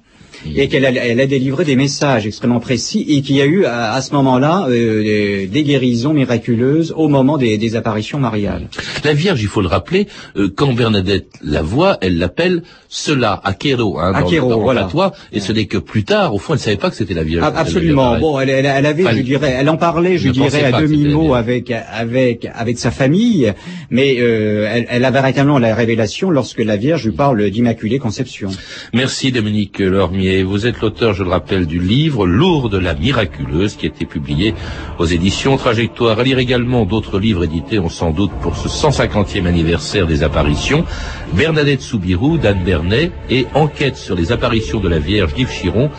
Et 0.56 0.68
qu'elle 0.68 0.86
a, 0.86 0.92
elle 0.92 1.20
a 1.20 1.26
délivré 1.28 1.66
des 1.66 1.76
messages 1.76 2.26
extrêmement 2.28 2.60
précis 2.60 3.06
et 3.08 3.22
qu'il 3.22 3.36
y 3.36 3.42
a 3.42 3.46
eu 3.46 3.66
à, 3.66 3.94
à 3.94 4.02
ce 4.02 4.14
moment-là 4.14 4.68
euh, 4.70 5.04
des- 5.04 5.48
des 5.48 5.64
guérisons 5.64 6.14
miraculeuses 6.14 6.94
au 6.96 7.08
moment 7.08 7.38
des, 7.38 7.58
des 7.58 7.76
apparitions 7.76 8.20
mariales. 8.20 8.68
La 9.04 9.14
Vierge, 9.14 9.42
il 9.42 9.48
faut 9.48 9.62
le 9.62 9.68
rappeler, 9.68 10.08
euh, 10.38 10.50
quand 10.56 10.74
Bernadette 10.74 11.28
la 11.44 11.62
voit, 11.62 11.98
elle 12.02 12.18
l'appelle 12.18 12.64
cela, 12.90 13.42
Akero, 13.44 14.00
hein, 14.00 14.12
dans, 14.14 14.18
Akero, 14.28 14.50
dans 14.50 14.60
voilà. 14.60 14.84
patois, 14.84 15.12
et 15.34 15.40
ce 15.40 15.52
n'est 15.52 15.66
que 15.66 15.78
plus 15.78 16.04
tard, 16.04 16.34
au 16.34 16.38
fond, 16.40 16.54
elle 16.54 16.60
ne 16.60 16.64
savait 16.64 16.78
pas 16.78 16.90
que 16.90 16.96
c'était 16.96 17.14
la 17.14 17.24
Vierge. 17.24 17.44
Ah, 17.46 17.54
Absolument. 17.60 18.18
Bon, 18.20 18.40
elle, 18.40 18.50
elle, 18.50 18.66
elle 18.66 18.86
avait, 18.86 19.04
Enfin, 19.06 19.16
je 19.18 19.22
dirais, 19.22 19.56
elle 19.60 19.70
en 19.70 19.78
parlait, 19.78 20.18
je 20.18 20.30
dirais, 20.30 20.64
à 20.64 20.72
pas 20.72 20.78
que 20.82 20.86
demi 20.86 20.98
c'était 21.04 21.14
mot 21.14 21.34
la 21.34 21.40
avec 21.40 21.72
avec 21.72 22.48
avec 22.54 22.78
sa 22.80 22.92
famille, 22.92 23.54
mais 23.90 24.16
euh, 24.20 24.70
elle, 24.72 24.86
elle 24.90 25.06
a 25.06 25.12
véritablement 25.12 25.60
la 25.60 25.76
révélation 25.76 26.30
lorsque 26.30 26.60
la 26.60 26.78
Vierge 26.78 27.06
lui 27.06 27.12
parle 27.12 27.50
d'Immaculée 27.50 28.00
Conception. 28.00 28.50
Merci 28.94 29.32
Dominique 29.32 29.80
Lormier. 29.80 30.25
Vous 30.44 30.66
êtes 30.66 30.82
l'auteur, 30.82 31.14
je 31.14 31.24
le 31.24 31.30
rappelle, 31.30 31.68
du 31.68 31.80
livre 31.80 32.26
Lourdes 32.26 32.74
la 32.74 32.96
miraculeuse 32.96 33.76
qui 33.76 33.86
a 33.86 33.90
été 33.90 34.06
publié 34.06 34.56
aux 34.98 35.06
éditions 35.06 35.56
Trajectoire. 35.56 36.20
À 36.20 36.24
lire 36.24 36.40
également 36.40 36.86
d'autres 36.86 37.20
livres 37.20 37.44
édités, 37.44 37.78
on 37.78 37.90
sans 37.90 38.10
doute 38.10 38.32
pour 38.42 38.58
ce 38.58 38.68
150e 38.68 39.46
anniversaire 39.46 40.08
des 40.08 40.24
apparitions. 40.24 40.84
Bernadette 41.34 41.82
Soubirou, 41.82 42.40
d'Anne 42.40 42.64
Bernet 42.64 43.12
et 43.30 43.46
Enquête 43.54 43.98
sur 43.98 44.16
les 44.16 44.32
apparitions 44.32 44.80
de 44.80 44.90
la 44.90 44.98
Vierge 44.98 45.36
d'Yves 45.36 45.52
Chiron 45.52 45.92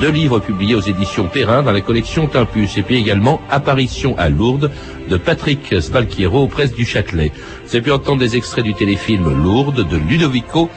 deux 0.00 0.10
livres 0.10 0.40
publiés 0.40 0.74
aux 0.74 0.80
éditions 0.80 1.28
Perrin 1.28 1.62
dans 1.62 1.70
la 1.70 1.80
collection 1.80 2.26
Timpus, 2.26 2.76
et 2.78 2.82
puis 2.82 2.96
également 2.96 3.40
Apparition 3.48 4.16
à 4.18 4.28
Lourdes 4.28 4.70
de 5.08 5.16
Patrick 5.16 5.80
Spalchiero 5.80 6.42
aux 6.42 6.48
presses 6.48 6.74
du 6.74 6.84
Châtelet. 6.84 7.30
Vous 7.64 7.76
avez 7.76 7.82
pu 7.82 7.92
entendre 7.92 8.18
des 8.18 8.36
extraits 8.36 8.64
du 8.64 8.74
téléfilm 8.74 9.24
Lourdes 9.42 9.86
de 9.88 9.96
Ludovico 9.96 10.68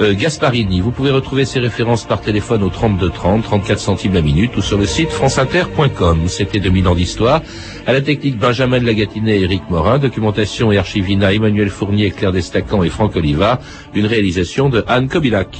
euh, 0.00 0.14
Gasparini. 0.14 0.80
Vous 0.80 0.90
pouvez 0.90 1.10
retrouver 1.10 1.44
ces 1.44 1.60
références 1.60 2.04
par 2.04 2.20
téléphone 2.20 2.62
au 2.62 2.68
32 2.70 3.10
30, 3.10 3.42
34 3.42 3.78
centimes 3.78 4.14
la 4.14 4.22
minute 4.22 4.56
ou 4.56 4.62
sur 4.62 4.78
le 4.78 4.86
site 4.86 5.10
franceinter.com. 5.10 6.28
C'était 6.28 6.60
2000 6.60 6.88
ans 6.88 6.94
d'histoire. 6.94 7.42
À 7.86 7.92
la 7.92 8.00
technique 8.00 8.38
Benjamin 8.38 8.80
de 8.80 8.86
Lagatinet 8.86 9.38
et 9.38 9.42
Eric 9.42 9.62
Morin, 9.70 9.98
documentation 9.98 10.72
et 10.72 10.78
archivina 10.78 11.32
Emmanuel 11.32 11.70
Fournier, 11.70 12.10
Claire 12.10 12.32
Destacan 12.32 12.82
et 12.82 12.88
Franck 12.90 13.16
Oliva, 13.16 13.60
une 13.94 14.06
réalisation 14.06 14.68
de 14.68 14.84
Anne 14.88 15.08
Kobilac. 15.08 15.58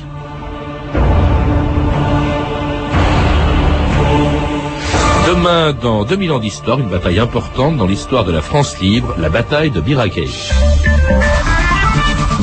Demain, 5.26 5.72
dans 5.72 6.04
2000 6.04 6.32
ans 6.32 6.38
d'histoire, 6.38 6.78
une 6.78 6.88
bataille 6.88 7.18
importante 7.18 7.76
dans 7.76 7.86
l'histoire 7.86 8.24
de 8.24 8.32
la 8.32 8.42
France 8.42 8.78
libre, 8.80 9.14
la 9.18 9.28
bataille 9.28 9.70
de 9.70 9.80
Birakeï. 9.80 10.28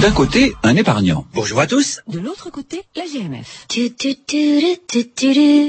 D'un 0.01 0.11
côté, 0.11 0.55
un 0.63 0.77
épargnant. 0.77 1.25
Bonjour 1.33 1.59
à 1.59 1.67
tous. 1.67 1.99
De 2.07 2.19
l'autre 2.19 2.49
côté, 2.49 2.83
la 2.95 3.03
GMF. 3.05 3.67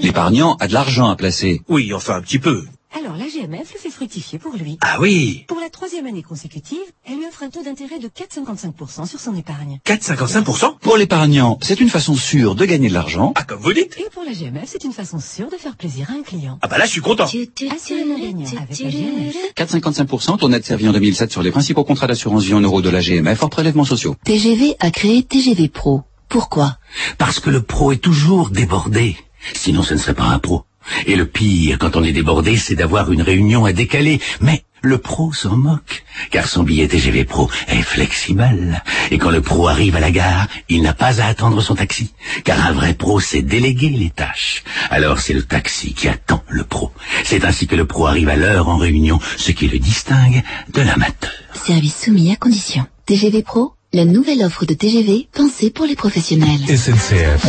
L'épargnant 0.02 0.54
a 0.60 0.68
de 0.68 0.72
l'argent 0.72 1.08
à 1.08 1.16
placer. 1.16 1.62
Oui, 1.68 1.92
enfin 1.92 2.14
un 2.14 2.22
petit 2.22 2.38
peu. 2.38 2.64
Alors 2.92 3.16
la 3.16 3.26
GMF 3.26 3.72
le 3.72 3.78
fait 3.78 3.90
fructifier 3.90 4.38
pour 4.40 4.54
lui. 4.56 4.76
Ah 4.82 4.98
oui 5.00 5.44
Pour 5.46 5.60
la 5.60 5.70
troisième 5.70 6.06
année 6.06 6.24
consécutive, 6.24 6.78
elle 7.06 7.18
lui 7.18 7.26
offre 7.26 7.44
un 7.44 7.48
taux 7.50 7.62
d'intérêt 7.62 8.00
de 8.00 8.08
4,55% 8.08 9.06
sur 9.06 9.20
son 9.20 9.34
épargne. 9.36 9.78
4,55% 9.86 10.78
Pour 10.80 10.96
l'épargnant, 10.96 11.58
c'est 11.62 11.80
une 11.80 11.88
façon 11.88 12.16
sûre 12.16 12.56
de 12.56 12.64
gagner 12.64 12.88
de 12.88 12.94
l'argent. 12.94 13.32
Ah, 13.36 13.44
comme 13.44 13.60
vous 13.60 13.72
dites 13.72 13.96
Et 13.98 14.10
pour 14.12 14.24
la 14.24 14.32
GMF, 14.32 14.64
c'est 14.66 14.82
une 14.82 14.92
façon 14.92 15.20
sûre 15.20 15.48
de 15.50 15.56
faire 15.56 15.76
plaisir 15.76 16.10
à 16.10 16.14
un 16.14 16.22
client. 16.22 16.58
Ah 16.62 16.68
bah 16.68 16.78
là, 16.78 16.84
je 16.84 16.90
suis 16.90 17.00
content. 17.00 17.24
Assurément 17.24 18.18
gagnant 18.18 18.46
avec 18.60 18.80
la 18.80 18.90
GMF. 18.90 19.36
4,55%, 19.56 20.38
ton 20.38 20.48
net 20.48 20.64
servi 20.64 20.88
en 20.88 20.92
2007 20.92 21.30
sur 21.30 21.42
les 21.42 21.52
principaux 21.52 21.84
contrats 21.84 22.08
d'assurance 22.08 22.42
vie 22.44 22.54
en 22.54 22.60
euros 22.60 22.82
de 22.82 22.90
la 22.90 23.00
GMF 23.00 23.40
hors 23.42 23.50
prélèvements 23.50 23.84
sociaux. 23.84 24.16
TGV 24.24 24.74
a 24.80 24.90
créé 24.90 25.22
TGV 25.22 25.68
Pro. 25.68 26.02
Pourquoi? 26.28 26.76
Parce 27.18 27.38
que 27.38 27.50
le 27.50 27.62
pro 27.62 27.92
est 27.92 27.96
toujours 27.98 28.50
débordé. 28.50 29.16
Sinon, 29.54 29.82
ce 29.82 29.94
ne 29.94 29.98
serait 29.98 30.14
pas 30.14 30.24
un 30.24 30.38
pro. 30.38 30.64
Et 31.06 31.16
le 31.16 31.26
pire, 31.26 31.78
quand 31.78 31.96
on 31.96 32.04
est 32.04 32.12
débordé, 32.12 32.56
c'est 32.56 32.74
d'avoir 32.74 33.12
une 33.12 33.22
réunion 33.22 33.64
à 33.64 33.72
décaler. 33.72 34.20
Mais 34.40 34.64
le 34.82 34.98
pro 34.98 35.32
s'en 35.32 35.56
moque, 35.56 36.04
car 36.30 36.48
son 36.48 36.62
billet 36.62 36.88
TGV 36.88 37.24
Pro 37.24 37.50
est 37.68 37.82
flexible. 37.82 38.82
Et 39.10 39.18
quand 39.18 39.30
le 39.30 39.42
pro 39.42 39.68
arrive 39.68 39.96
à 39.96 40.00
la 40.00 40.10
gare, 40.10 40.46
il 40.68 40.82
n'a 40.82 40.94
pas 40.94 41.20
à 41.20 41.26
attendre 41.26 41.60
son 41.60 41.74
taxi, 41.74 42.12
car 42.44 42.64
un 42.64 42.72
vrai 42.72 42.94
pro 42.94 43.20
sait 43.20 43.42
déléguer 43.42 43.90
les 43.90 44.10
tâches. 44.10 44.64
Alors 44.90 45.20
c'est 45.20 45.34
le 45.34 45.42
taxi 45.42 45.92
qui 45.92 46.08
attend 46.08 46.42
le 46.48 46.64
pro. 46.64 46.92
C'est 47.24 47.44
ainsi 47.44 47.66
que 47.66 47.76
le 47.76 47.84
pro 47.84 48.06
arrive 48.06 48.28
à 48.28 48.36
l'heure 48.36 48.68
en 48.68 48.78
réunion, 48.78 49.18
ce 49.36 49.52
qui 49.52 49.68
le 49.68 49.78
distingue 49.78 50.42
de 50.72 50.80
l'amateur. 50.80 51.30
Service 51.52 52.04
soumis 52.04 52.32
à 52.32 52.36
condition. 52.36 52.86
TGV 53.06 53.42
Pro, 53.42 53.74
la 53.92 54.04
nouvelle 54.04 54.42
offre 54.42 54.64
de 54.64 54.74
TGV 54.74 55.28
pensée 55.32 55.70
pour 55.70 55.84
les 55.84 55.96
professionnels. 55.96 56.60
SNCF. 56.68 57.44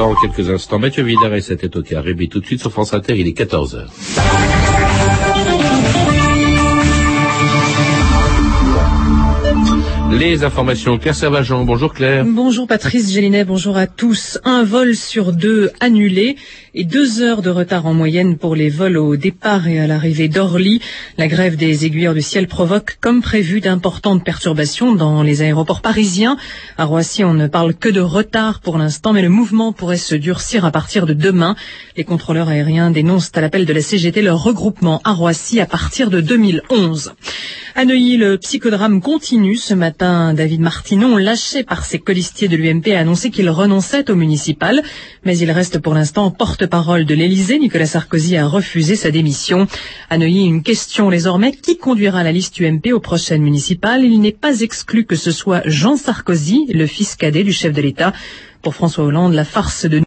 Dans 0.00 0.14
quelques 0.14 0.48
instants, 0.48 0.78
Mathieu 0.78 1.02
Vidal 1.02 1.36
et 1.36 1.42
tête 1.42 1.76
au 1.76 1.82
carré. 1.82 2.16
Tout 2.26 2.40
de 2.40 2.46
suite 2.46 2.60
sur 2.60 2.72
France 2.72 2.94
Inter, 2.94 3.18
il 3.18 3.28
est 3.28 3.38
14h. 3.38 3.84
Les 10.10 10.42
informations. 10.42 10.98
Claire 10.98 11.14
Servageant, 11.14 11.64
bonjour 11.64 11.94
Claire. 11.94 12.24
Bonjour 12.26 12.66
Patrice 12.66 13.12
Gélinet, 13.12 13.44
bonjour 13.44 13.76
à 13.76 13.86
tous. 13.86 14.38
Un 14.44 14.64
vol 14.64 14.96
sur 14.96 15.32
deux 15.32 15.70
annulé 15.78 16.36
et 16.74 16.84
deux 16.84 17.22
heures 17.22 17.42
de 17.42 17.50
retard 17.50 17.86
en 17.86 17.94
moyenne 17.94 18.36
pour 18.36 18.56
les 18.56 18.70
vols 18.70 18.98
au 18.98 19.16
départ 19.16 19.68
et 19.68 19.78
à 19.78 19.86
l'arrivée 19.86 20.28
d'Orly. 20.28 20.80
La 21.16 21.28
grève 21.28 21.56
des 21.56 21.86
aiguilleurs 21.86 22.14
du 22.14 22.22
ciel 22.22 22.48
provoque, 22.48 22.98
comme 23.00 23.22
prévu, 23.22 23.60
d'importantes 23.60 24.24
perturbations 24.24 24.94
dans 24.94 25.22
les 25.22 25.42
aéroports 25.42 25.80
parisiens. 25.80 26.36
À 26.76 26.84
Roissy, 26.86 27.22
on 27.22 27.34
ne 27.34 27.46
parle 27.46 27.74
que 27.74 27.88
de 27.88 28.00
retard 28.00 28.60
pour 28.60 28.78
l'instant, 28.78 29.12
mais 29.12 29.22
le 29.22 29.28
mouvement 29.28 29.72
pourrait 29.72 29.96
se 29.96 30.16
durcir 30.16 30.64
à 30.64 30.72
partir 30.72 31.06
de 31.06 31.14
demain. 31.14 31.54
Les 31.96 32.04
contrôleurs 32.04 32.48
aériens 32.48 32.90
dénoncent 32.90 33.30
à 33.34 33.40
l'appel 33.40 33.64
de 33.64 33.72
la 33.72 33.80
CGT 33.80 34.22
leur 34.22 34.42
regroupement 34.42 35.00
à 35.04 35.12
Roissy 35.12 35.60
à 35.60 35.66
partir 35.66 36.10
de 36.10 36.20
2011. 36.20 37.12
À 37.76 37.84
Neuilly, 37.84 38.16
le 38.16 38.36
psychodrame 38.36 39.00
continue. 39.00 39.56
Ce 39.56 39.74
matin, 39.74 39.99
David 40.00 40.60
Martinon, 40.60 41.18
lâché 41.18 41.62
par 41.62 41.84
ses 41.84 41.98
colistiers 41.98 42.48
de 42.48 42.56
l'UMP, 42.56 42.88
a 42.94 43.00
annoncé 43.00 43.30
qu'il 43.30 43.50
renonçait 43.50 44.10
au 44.10 44.14
municipal, 44.14 44.82
mais 45.24 45.36
il 45.36 45.50
reste 45.50 45.78
pour 45.78 45.92
l'instant 45.92 46.30
porte-parole 46.30 47.04
de 47.04 47.14
l'Élysée. 47.14 47.58
Nicolas 47.58 47.86
Sarkozy 47.86 48.38
a 48.38 48.46
refusé 48.46 48.96
sa 48.96 49.10
démission. 49.10 49.66
À 50.08 50.16
Neuilly, 50.16 50.46
une 50.46 50.62
question 50.62 51.10
désormais. 51.10 51.52
Qui 51.52 51.76
conduira 51.76 52.22
la 52.22 52.32
liste 52.32 52.58
UMP 52.60 52.92
aux 52.94 53.00
prochaines 53.00 53.42
municipales? 53.42 54.02
Il 54.02 54.20
n'est 54.20 54.32
pas 54.32 54.60
exclu 54.60 55.04
que 55.04 55.16
ce 55.16 55.32
soit 55.32 55.62
Jean 55.66 55.96
Sarkozy, 55.96 56.66
le 56.72 56.86
fils 56.86 57.14
cadet 57.14 57.44
du 57.44 57.52
chef 57.52 57.74
de 57.74 57.82
l'État. 57.82 58.14
Pour 58.62 58.74
François 58.74 59.04
Hollande, 59.04 59.34
la 59.34 59.44
farce 59.44 59.84
de 59.84 60.00